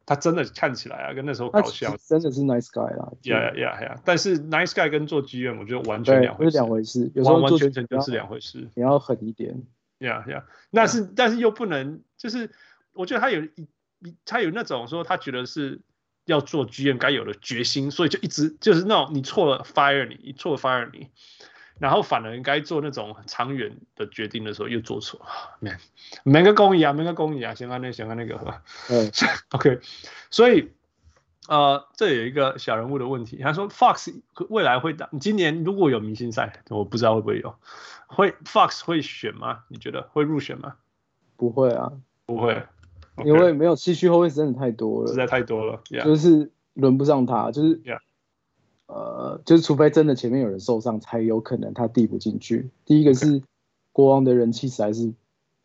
[0.09, 3.11] 他真的看起来啊，跟那时候搞笑，真的是 nice guy 啦。
[3.21, 8.67] Yeah yeah yeah，但是 nice guy 跟做 GM 我觉得完全两回事，两回事，有时候完完全全就是两回事。
[8.73, 9.61] 你要狠一点。
[9.99, 12.49] Yeah yeah，那是但是又不能，就是
[12.93, 13.67] 我觉得他有一
[14.25, 15.81] 他有那种说他觉得是。
[16.25, 21.07] 要做 GM 该有的决心，所以就一直就是那种你错了 fire 你，你错了 fire 你，
[21.79, 25.21] 然后反而应该做那种长远的决定的时候又做错
[25.59, 25.77] ，man，
[26.23, 28.61] 没个公义啊，没个公义啊，先看那个，先看那个，吧？
[28.89, 29.09] 嗯
[29.51, 29.79] ，OK，
[30.29, 30.71] 所以
[31.47, 37.55] 呃，这有一个小人物的问题，他说 Fox 未来会打，今年如果有明星赛，我不知道会不会有，
[38.07, 39.63] 会 Fox 会选吗？
[39.69, 40.75] 你觉得会入选吗？
[41.37, 41.93] 不会啊，
[42.25, 42.61] 不会。
[43.15, 43.25] Okay.
[43.25, 46.05] 因为没有西区后卫真的太多了，实在太多了，yeah.
[46.05, 47.99] 就是轮不上他，就是，yeah.
[48.89, 52.71] 呃，就是除非真的前面有人受伤，才有可能他递补进去。
[52.85, 53.43] 第一个是
[53.91, 55.13] 国王的人气实在是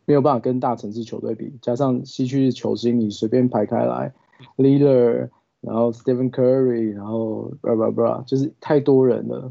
[0.04, 4.12] 没有办法跟大城市球队比，加上西区的球星你随便排开来
[4.58, 5.30] ，Leader，
[5.62, 9.50] 然后 Stephen Curry，然后 blah blah blah，就是太多人了，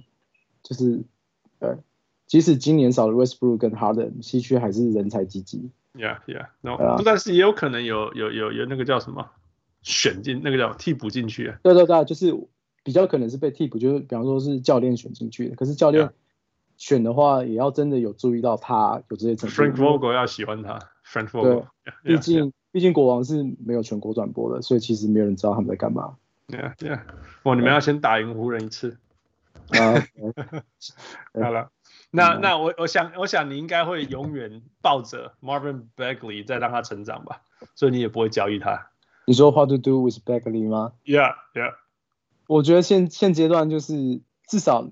[0.61, 1.01] 就是
[1.57, 1.79] 呃，
[2.27, 5.71] 即使今年少了 Westbrook 跟 Harden，西区还是人才济济。
[5.95, 6.75] Yeah, yeah, no.
[6.75, 9.31] 啊、但是也有可能有有有有那个叫什么
[9.81, 11.55] 选进那个叫替补进去。
[11.63, 12.33] 对对对，就是
[12.83, 15.55] 比较可能是被替补，就是比方说是教练选进去的。
[15.55, 16.09] 可是教练
[16.77, 19.55] 选的话，也要真的有注意到他有这些成绩。
[19.55, 21.65] Frank Vogel 要喜欢他，Frank Vogel。
[22.03, 26.15] 对，毕竟毕竟国王是没有全国转播的，所以其实没有人知道他们在干嘛。
[26.49, 26.99] Yeah, yeah.
[27.43, 28.97] 哇，你们要先打赢湖人一次。
[29.69, 29.95] 啊，
[31.41, 31.69] 好了。
[32.11, 37.41] 那那我我想我想你应该会永远抱着 Marvin Bagley 再让他成长吧，
[37.73, 38.89] 所以你也不会交易他。
[39.25, 41.73] 你说 What to do with Bagley 吗？Yeah, yeah。
[42.47, 44.89] 我觉得现现阶段就是至少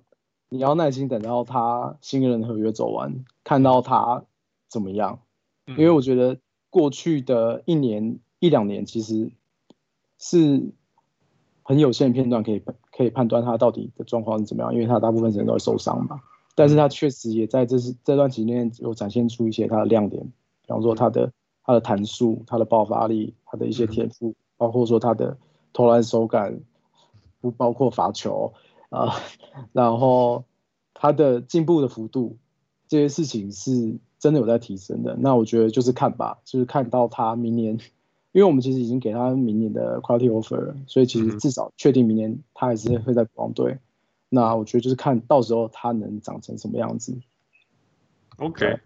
[0.49, 4.25] 你要耐心等到他新人合约走完，看到他
[4.67, 5.19] 怎么样。
[5.67, 6.37] 因为我觉得
[6.69, 9.31] 过去的一年一两年其实
[10.17, 10.71] 是
[11.63, 16.21] 很有限的片段可以可以判断他到底的状况是怎么样，因为他大部分时间都会受伤嘛。
[16.55, 21.31] 但是他确实也在这是这段期间有展现出一些他的亮点，比方说他的
[21.63, 25.37] 他的弹速、他的爆发力、他的一些天赋，包括说他的
[25.71, 26.59] 投篮手感，
[27.41, 28.53] 不包括罚球
[28.89, 29.13] 啊、呃，
[29.73, 30.45] 然后
[30.93, 32.37] 他的进步的幅度，
[32.87, 35.15] 这些事情是真的有在提升的。
[35.17, 37.73] 那我觉得就是看吧，就是看到他明年，
[38.31, 43.79] 因为我们其实已经给他明年的 quality offer，了所以其实至少确定明年他还是会在国王队。
[44.29, 47.19] 那我觉得就是看到时候他能长成什么样子。
[48.37, 48.79] OK，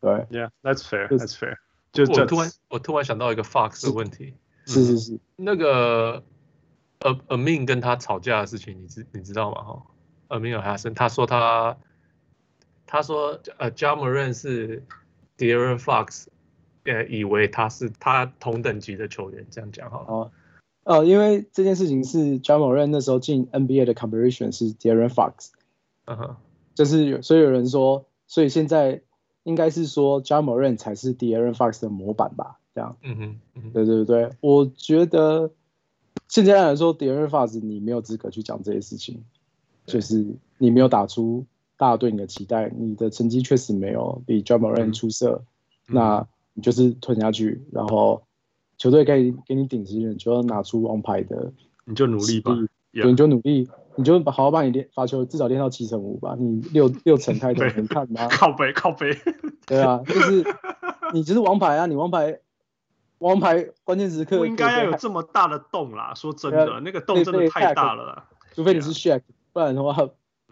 [0.00, 1.56] 对，Yeah，that's fair，that's fair。
[1.92, 4.34] 就我突然我突然想到一个 Fox 的问题，
[4.66, 6.22] 是是是，那个
[7.00, 9.62] 呃 Amin 跟他吵架的事情，你知你知道吗？
[9.62, 9.82] 哈
[10.28, 11.76] ，Amin Elhassan，他说他
[12.86, 14.84] 他说呃 Ja Morant 是
[15.38, 16.26] De'Aaron Fox，
[16.84, 20.30] 呃以为他是他同等级的球员，这样讲哈。
[20.84, 25.50] 呃，因为这件事情是 Ja Morant 那时候进 NBA 的 competition 是 De'Aaron Fox，
[26.06, 26.36] 嗯哼，
[26.74, 29.02] 就是有所以有人说，所以现在
[29.42, 32.58] 应该是说 Ja Morant 才是 De'Aaron Fox 的模板吧？
[32.74, 35.50] 这样，嗯哼，嗯哼，对对对，我觉得
[36.30, 39.22] 现在来说 De'Aaron Fox 你没有资格去讲这些事情，
[39.84, 40.24] 就是
[40.56, 41.44] 你没有打出
[41.76, 45.44] 大家对你的期待，你的成绩确实没有比 Ja Morant 出色，
[45.88, 48.22] 嗯，那你就是吞下去，然后。
[48.82, 51.52] 球队可以给你顶级，你就要拿出王牌的，
[51.84, 52.56] 你就努力吧，
[52.94, 58.26] 对，你就努力，你就好好把你练罚球至少练到七成五吧，你六六成太多你看吗？
[58.32, 59.14] 靠背靠背，
[59.66, 60.42] 对啊，就是
[61.12, 62.40] 你就是王牌啊，你王牌，
[63.20, 69.94] 王牌关键时刻不应该要有这么大的洞啦，说真的，那个洞真的太大了，除非你是 Shaq，不然的话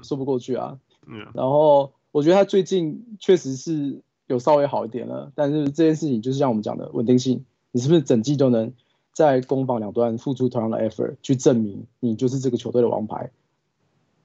[0.02, 0.78] 说不过去啊。
[1.06, 7.44] 嗯，然后我觉得他最近确实是有稍微好一点了，但是这件事情就是像我们讲的稳定性。
[7.70, 8.72] 你是不是整季都能
[9.12, 13.30] 在攻防两端付出同样的 effort 去证明你就是这个球队的王牌？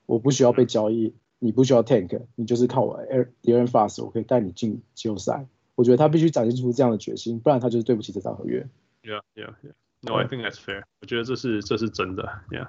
[0.05, 2.99] 我不需要被交易，你不需要 tank，你就是靠我
[3.43, 5.45] De'Aaron Fast，我可以带你进季后赛。
[5.75, 8.67] 我觉得他必须展现出这样的决心，不然他就是对不起这张合约。
[9.03, 9.73] Yeah, yeah, yeah.
[10.01, 10.83] No, I think that's fair.
[11.01, 12.41] 我觉得这是这是真的。
[12.49, 12.67] Yeah,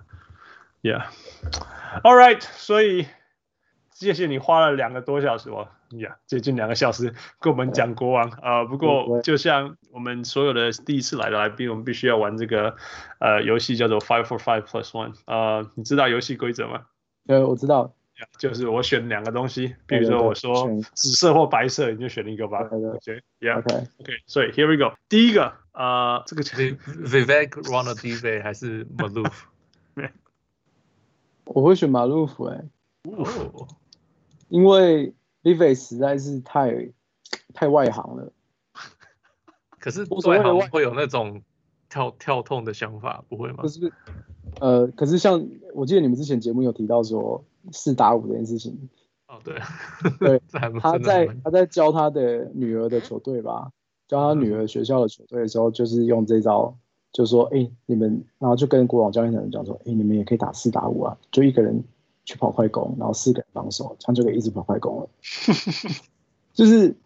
[0.83, 1.05] yeah.
[2.03, 2.41] All right.
[2.41, 3.07] 所以。
[3.97, 8.67] 谢谢你花了两个多小时哦，呀，接近两个小时跟我们讲国王啊、呃。
[8.67, 12.75] 不过就像我们所有的第一次来的来宾，我们必须要玩这个
[13.21, 15.15] 呃游戏，叫做 Five for Five Plus One。
[15.27, 16.87] 呃，你知道游戏规则吗？
[17.29, 17.95] 呃，我知道，
[18.39, 22.61] 就是我选两个东西，比如说我说紫色或白色，你就选一个吧。
[22.61, 23.87] OK，Yeah，OK，
[24.27, 24.97] 所以 Here we go。
[25.09, 29.33] 第一个啊、呃，这个就是 Vivek Ranadive 还是 Maloof？
[31.47, 32.65] 我会选 Maloof 哎。
[33.05, 33.69] 哦
[34.49, 35.13] 因为
[35.43, 36.91] Vivek 实在是太
[37.55, 38.33] 太外行了，
[39.81, 41.43] 可是外行会有那种
[41.89, 43.63] 跳跳痛的想法，不会吗？
[43.63, 43.93] 不是，
[44.61, 45.45] 呃，可是像
[45.75, 48.89] 我记得你们之前节目有提到说四打五这件事情，
[49.29, 49.59] 哦 对，
[50.19, 50.43] 对，
[50.81, 53.71] 他在他在教他的女儿的球队吧，
[54.09, 56.77] 教他女儿学校的球队的时候，就是用这招，
[57.13, 61.85] 就说哎你们，然后就跟国王教练讲说，哎你们也可以打四打五啊，就一个人。
[62.27, 65.09] 去跑快攻，然后四个人防守，这样就可以一直跑快攻了。
[66.55, 66.97] 就是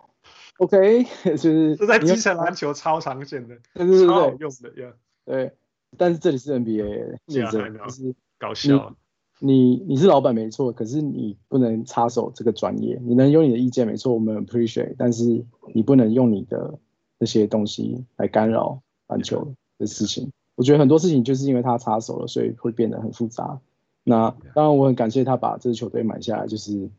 [0.58, 4.92] OK， 就是这在基层篮球超常见的，对对对，超好用的，yeah.
[5.24, 5.52] 对。
[5.96, 8.94] 但是这里是 NBA，是这样，就是搞笑。
[9.40, 13.00] 你你是老板没错，可是你不能插手这个专业。
[13.04, 16.78] 你能有你的意见没错，我们 appreciate，但是你不能用你的
[17.18, 20.30] 那些东西来干扰篮球的事情。
[20.56, 23.60] 我觉得很多事情就是因为他插手了，所以会变得很复杂。
[24.02, 26.90] 那当然，我很感谢他把这支球队买下来，就是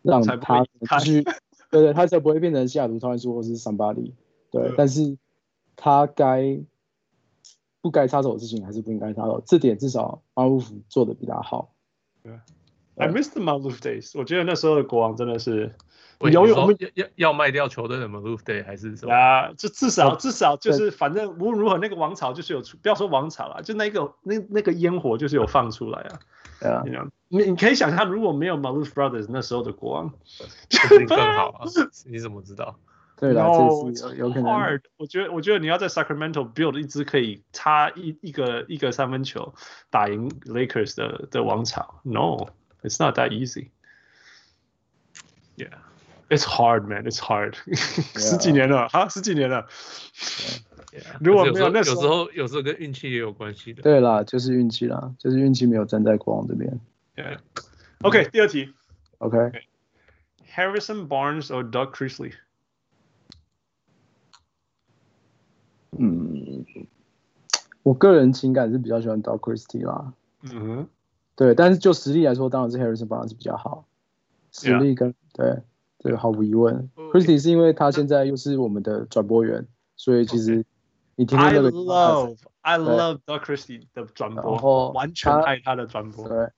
[0.00, 0.64] 让他
[1.00, 1.22] 继续，
[1.70, 4.14] 对对，他才不会变成西雅图超音速或是桑巴利，
[4.50, 4.72] 对。
[4.78, 5.18] 但是
[5.74, 6.58] 他该
[7.86, 11.70] 不该插手的事情还是不应该插手，这点至少马鲁夫做的比他好。
[12.24, 12.32] 对
[12.96, 14.18] ，I missed the Maloof days。
[14.18, 15.72] 我觉得那时候的国王真的是。
[16.18, 19.14] 有有我们要要要卖掉球队的 Maloof Day 还是什么？
[19.14, 26.18] 啊，就至少至少就是反正无论如何那个王朝就是有出，不要说王朝了，就那个那那个烟火就是有放出来啊。
[26.58, 30.10] 对啊，你你可以想象如果没有 Maloof Brothers 那时候的国王，
[30.70, 31.66] 肯定更好啊。
[32.10, 32.78] 你怎么知道？
[33.17, 33.51] 对啦，
[33.93, 34.45] 这是有可能。
[34.45, 39.53] Hard，我觉得我觉得你要在 Sacramento build 一支可以插一一个一个三分球
[39.91, 43.69] 打赢 Lakers 的的王朝，No，it's not that easy。
[45.55, 45.77] Yeah,
[46.29, 47.03] it's hard, man.
[47.03, 47.57] It's hard.
[48.19, 49.67] 十几年了，哈，十几年了。
[51.19, 53.83] 如果没有那时候，有时候有时候跟运气也有关系的。
[53.83, 56.79] 对啦，就是运气啦，就是运气没有站在国王这边。
[57.15, 57.37] Yeah.
[58.01, 58.73] OK，第二题。
[59.19, 62.33] OK。Harrison Barnes or Doug Chrisley？
[65.98, 66.64] 嗯，
[67.82, 70.12] 我个人情感是比较喜欢 Doug Christie 啦。
[70.42, 70.88] 嗯哼。
[71.34, 73.84] 对，但是就实力来说，当然是 Harrison Barnes 比较好。
[74.50, 75.14] 实力跟 Yeah.
[75.34, 75.62] 对，
[75.98, 76.88] 这个毫无疑问。
[77.12, 79.66] Christie 是因为他现在又是我们的转播员，
[79.96, 80.64] 所以其实
[81.14, 86.26] 你听到那个 I love I love Doug Christie 的转播，完全爱他的转播。
[86.26, 86.48] 对，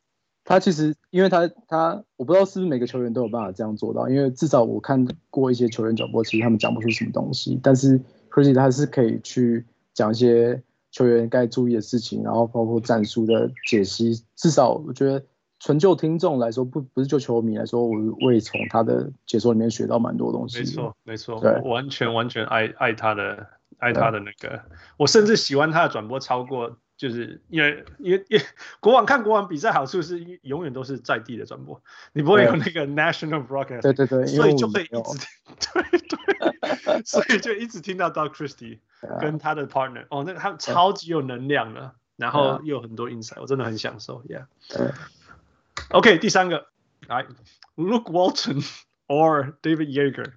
[0.45, 8.01] 他其实因为他他我不知道是不是每个球员都有办法这样做到，因为至少我看过一些球员转播，其实他们讲不出什么东西，但是
[8.39, 15.25] Christie 他是可以去讲一些球员该注意的事情，然后包括战术的解析，至少我觉得。
[15.61, 20.61] 纯就听众来说，不不是就球迷来说，我我也从他的解说里面学到蛮多东西。
[20.61, 23.45] 没错，没错，对，我完全完全爱爱他的
[23.79, 24.63] 爱他的那个，
[24.97, 28.45] 我甚至喜欢他的转播超过，就是因为因为因为
[28.81, 31.81] 国王看国王比赛好处是永远都是在地的转播，
[32.13, 35.27] 你不会有那个 national broadcast，对对对，所以就会一直
[35.73, 38.81] 对对，所以就一直听到 Doug Christie
[39.21, 44.47] 跟他的 partner，哦，那个他超级有能量的，然后又有很多 insight，我真的很享受，Yeah。
[45.91, 46.67] OK，第三个，
[47.07, 47.25] 来
[47.77, 48.69] ，Luke Walton
[49.07, 50.33] or David Yeager。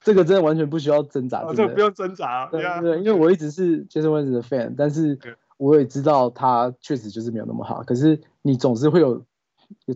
[0.00, 2.48] 这个真的完全不需要挣扎，哦、这个不用挣扎、啊。
[2.50, 5.18] 对对，因为我一直是 Jason Wentz 的 fan，但是。
[5.58, 9.24] 我也知道他确实就是没有那么好，可是你总是会有，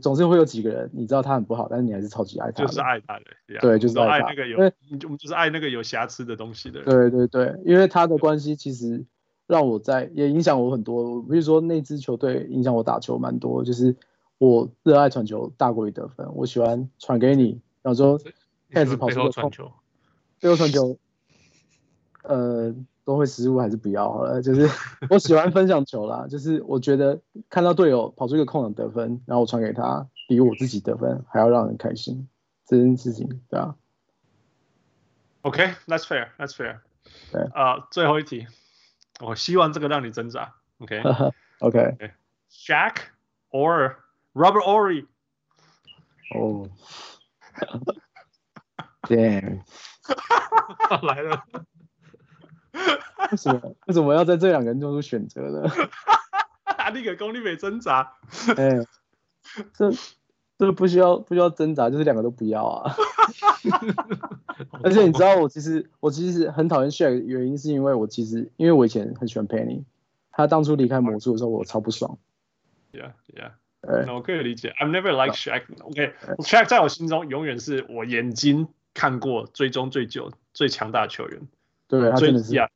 [0.01, 3.25] 总是会有几个人，你知道他很不好，但是你还是超级爱他，就是爱他的，
[3.61, 4.73] 对，就是爱，爱那个有，因为
[5.05, 6.89] 我们就是爱那个有瑕疵的东西的人。
[6.89, 9.05] 对对对，因为他的关系其实
[9.47, 13.97] 让我在也影响我很多，比如说那支球队影响我打球蛮多，就是
[14.39, 18.20] 我热爱传球大过于得分，我喜欢传给你，然后说
[18.70, 19.70] 开始跑出个传球，
[20.39, 20.99] 最后传球，
[22.25, 22.75] 呃。
[23.05, 24.68] 都会失误还是不要好了，就是
[25.11, 32.28] 我喜欢分享球啦，就是我觉得看到队友跑出一个空档得分，然后我传给他，比我自己得分还要让人开心，
[32.66, 33.74] 这件事情对啊。
[35.42, 36.78] OK，that's fair，that's fair。
[37.32, 38.46] 对啊，uh, 最后一题，
[39.20, 40.55] 我希望这个让你挣扎。
[40.78, 42.12] OK，OK。
[42.48, 42.94] Shaq
[43.50, 43.96] or
[44.34, 45.07] Robert Horry？
[46.36, 46.68] 哦。
[49.09, 49.62] Damn。
[51.03, 51.44] 来了。
[53.31, 55.70] 为什么为什么要在这两个人中做选择呢？
[56.95, 58.12] 那个功力没挣扎。
[58.57, 58.87] 哎、欸，
[59.73, 59.91] 这
[60.59, 62.95] 这不需要不需要挣扎，就是两个都不要啊。
[64.83, 69.85] 而且你知道，我其实我其实很讨厌 Shaq 的原因是因为我其实因为我以前很喜欢 Penny，
[70.31, 72.18] 他当初离开魔术的时候，我超不爽。
[72.93, 73.53] Yeah, yeah.
[73.81, 74.75] 对，我可以理解。
[74.79, 75.62] I've never liked Shaq.
[75.83, 81.41] OK，Shaq 在我心中永远是我眼睛看过追踪最久、最强大的球员。
[81.93, 82.70] 对，他真的是厉害，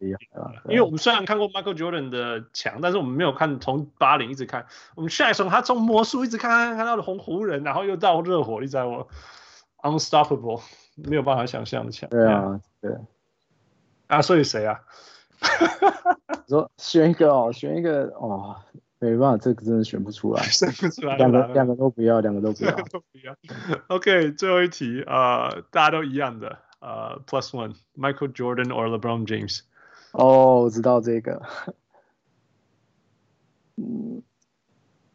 [0.69, 9.07] 因为我们虽然看过 Michael Jordan 的强，但是我们没有看从八零一直看，我们下一从他从魔术一直看看看到的红湖人，然后又到热火，你知道吗
[9.79, 10.61] ？Unstoppable，
[10.97, 12.11] 没有办法想象的强。
[12.11, 12.95] 对啊，对。
[14.09, 14.81] 啊，所以谁啊？
[16.47, 18.55] 说选一个哦，选一个哦，
[18.99, 23.35] 没办法，这个真的选不出来， 选不出来，两个两个都不要，两个都不要，都不要。
[23.87, 26.66] OK，最后一题啊、呃，大家都一样的。
[26.80, 29.62] 呃、uh,，Plus One，Michael Jordan or LeBron James？
[30.14, 31.42] 哦，oh, 我知道这个。
[33.78, 34.22] 嗯，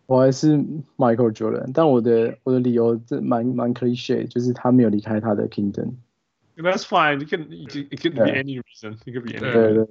[0.06, 0.56] 我还是
[0.96, 7.22] Michael Jordan，但我的我的理由这蛮蛮 cliche，就是他没有离开他的 Kingdom。That's fine.
[7.22, 8.96] It can it can be any reason.
[9.04, 9.40] It can be any.
[9.40, 9.86] 对对对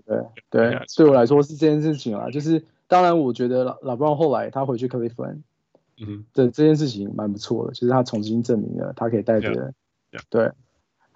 [0.49, 5.41] 对，对，对我来说是这件事情啊，就是当然我觉得 LeBron 后来他回去 Cleveland，
[5.99, 9.71] 嗯哼，这这件事情蛮不错的，就是他重新证明了他可以带着，yeah,
[10.17, 10.21] yeah.
[10.29, 10.51] 对。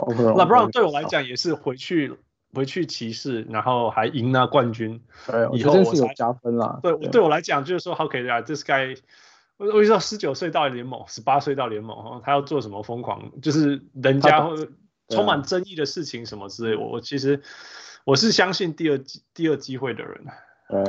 [0.09, 2.14] 那 LeBron 对我来讲也是回去
[2.52, 5.00] 回去骑士，然后还赢了冠军。
[5.26, 6.78] 对，以后我是有加分啦。
[6.82, 8.98] 对，对我来讲就是说，OK 啊，this guy
[9.57, 14.48] 我我知道十九岁到联盟，十八岁到联盟，他要做什么疯狂，就是人家
[15.09, 16.76] 充满争议的事情什么之类。
[16.76, 17.40] 我我其实
[18.05, 20.24] 我是相信第二机第二机会的人。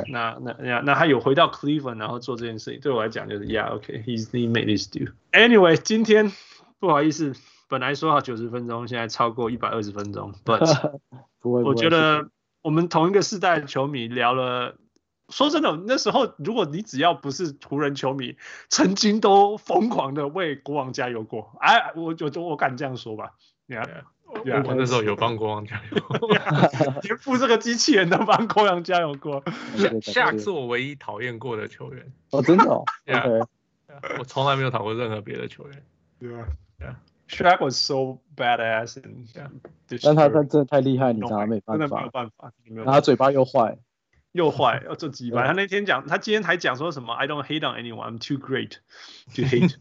[0.08, 5.12] 那那那那他有回到 Cleveland 然后做这件事情，对我来讲就是 Yeah，OK，He he made his due。
[5.32, 6.32] Anyway，今天
[6.80, 7.34] 不好意思，
[7.68, 10.32] 本来说好九十分钟，现在超过一百二十分钟。
[10.44, 11.00] But
[11.42, 12.30] 我觉得
[12.62, 14.76] 我们同一个世代的球迷聊了。
[15.28, 18.36] 说真的，那时候如果你只要不是湖人球迷，
[18.68, 21.56] 曾经都疯狂的为国王加油过。
[21.58, 23.32] 哎，我我我敢这样说吧。
[23.66, 24.04] 你看，
[24.64, 26.00] 我那时候有帮国王加油，
[27.02, 29.42] 连付这个机器人都帮国王加油过。
[30.00, 32.12] 夏克是我唯一讨厌过的球员。
[32.30, 32.84] 哦，真的哦。
[34.20, 35.82] 我从来没有讨过任何别的球员。
[36.20, 36.46] 对啊。
[37.28, 39.00] Shaq was so badass，
[40.02, 42.52] 但他他真的太厉害，你知道没办法，真的没有办法。
[42.64, 43.78] 然后他嘴巴又坏。
[44.32, 45.46] 又坏，要做几百。
[45.46, 48.76] 他那天讲，他今天还讲说什么？I don't hate on anyone, I'm too great
[49.34, 49.74] to hate。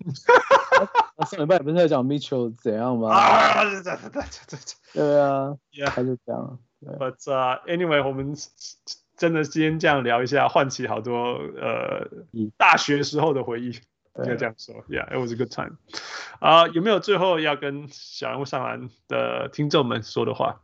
[1.18, 3.10] 他上礼拜不是在讲 Mitchell 怎样吗？
[3.14, 4.60] 啊，对对对对对。
[4.94, 6.58] 对啊，他就这样。
[6.82, 7.18] But
[7.68, 8.34] anyway，我们
[9.18, 12.08] 真的今天这样聊一下，唤起好多呃
[12.56, 13.78] 大学时候的回忆，
[14.20, 14.76] 应该这样说。
[14.88, 15.78] Yeah，it was a good time。
[16.40, 20.62] 啊，有没有最后要跟小人物上篮的听众们说的话？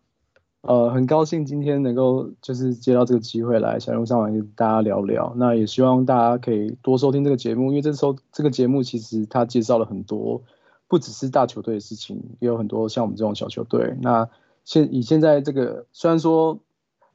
[0.62, 5.34] 呃，很高兴今天能够就是接到这个机会来小人物上篮跟大家聊聊。
[5.36, 10.44] 那也希望大家可以多收听这个节目，因为这时候这个节目其实它介绍了很多，
[10.88, 13.98] 不只是大球队的事情，也有很多像我们这种小球队。
[14.02, 14.30] 那
[14.64, 16.60] 现以现在这个虽然说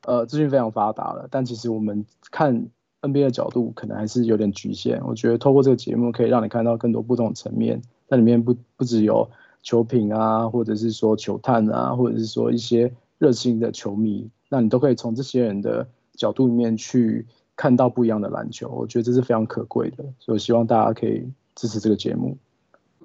[0.03, 2.68] 呃资讯非常发达了，但其实我们看
[3.09, 5.00] NBA 的角度可能还是有点局限。
[5.04, 9.30] 我觉得透过这个节目可以让你看到更多不同层面，在里面不不只有
[9.62, 12.92] 球评啊，或者是说球探啊，或者是说一些。
[13.18, 17.26] 热心的球迷，那你都可以从这些人的角度里面去
[17.57, 22.36] 看到不一样的篮球，我觉得这是非常可贵的，所以我希望大家可以支持这个节目。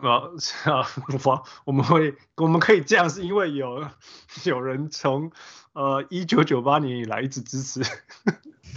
[0.01, 0.17] 啊
[0.65, 0.83] 啊，
[1.23, 3.85] 我 我们会我们可以这样，是因为有
[4.43, 5.31] 有人从
[5.71, 7.79] 呃一九九八年以来一直支持，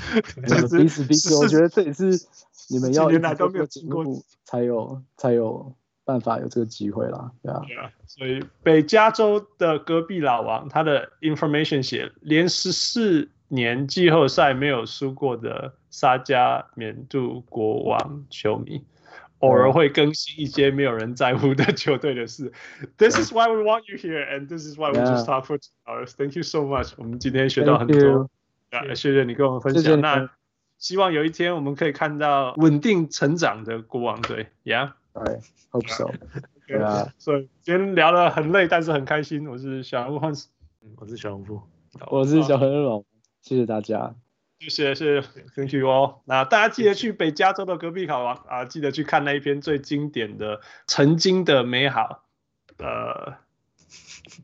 [0.79, 2.11] 彼此彼此，我觉得这也是
[2.69, 4.05] 你们要原来都没有经过
[4.45, 5.75] 才有才有。
[6.07, 7.63] 办法有这个机会啦，对啊。
[7.67, 18.85] 对啊，所以北加州的隔壁老王，他的 information 写，连十四年季后赛没有输过的沙加缅度国王球迷，
[19.39, 22.53] 偶尔会更新一些没有人在乎的球队的事。
[22.99, 25.71] This is why we want you here, and this is why we just talk for two
[25.87, 26.13] hours.
[26.15, 26.93] Thank you so much.
[26.99, 28.29] 我们今天学到很多，
[28.75, 30.01] 啊，谢谢你跟我们分享。
[30.01, 30.29] 那
[30.79, 34.93] 希望有一天我们可以看到稳定成长的国王队，Yeah。
[35.13, 36.11] 哎，hope so。
[36.67, 39.47] 对啊，所以今天聊得很累，但是很开心。
[39.47, 40.49] 我是小人物汉斯，
[40.97, 41.61] 我是小人物，
[42.11, 43.05] 我是小黑龙。
[43.43, 44.15] 谢谢大家，
[44.59, 46.21] 谢谢谢谢，Thank you all。
[46.25, 50.57] 那大家记得去北加州的隔壁考王啊，记得去看那一篇最经典的
[50.87, 52.25] 《曾经的美好》
[52.85, 53.35] 呃，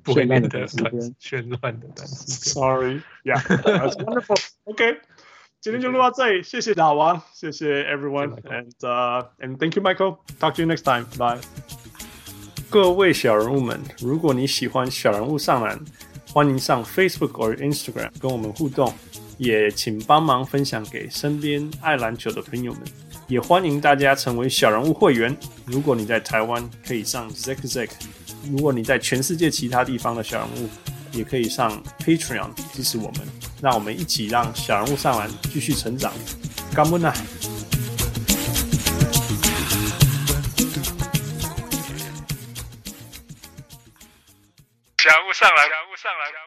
[0.04, 2.06] 绚烂的绚烂的。
[2.06, 4.42] Sorry，Yeah，that's wonderful。
[4.64, 5.00] OK。
[5.62, 10.16] 今天就录到这里，谢谢老王，谢谢 everyone，and uh and thank you Michael.
[10.38, 11.04] Talk to you next time.
[11.18, 11.38] Bye.
[12.70, 15.78] 各位小人物们，如果你喜欢小人物上篮，
[16.32, 18.90] 欢迎上 Facebook 或 Instagram 跟我们互动，
[19.36, 22.82] 也请帮忙分享给身边爱篮球的朋友们。
[23.28, 25.36] 也欢迎大家成为小人物会员。
[25.66, 27.90] 如果你在台湾，可以上 Zack Zack；
[28.44, 30.68] 如果你在全世界其他地方的小人物，
[31.12, 33.20] 也可以上 Patreon 支持我们。
[33.60, 36.12] 让我们一起让小人物上篮继续成长。
[36.74, 37.12] 干不呢？
[44.96, 46.39] 小人物上来，小人物上来。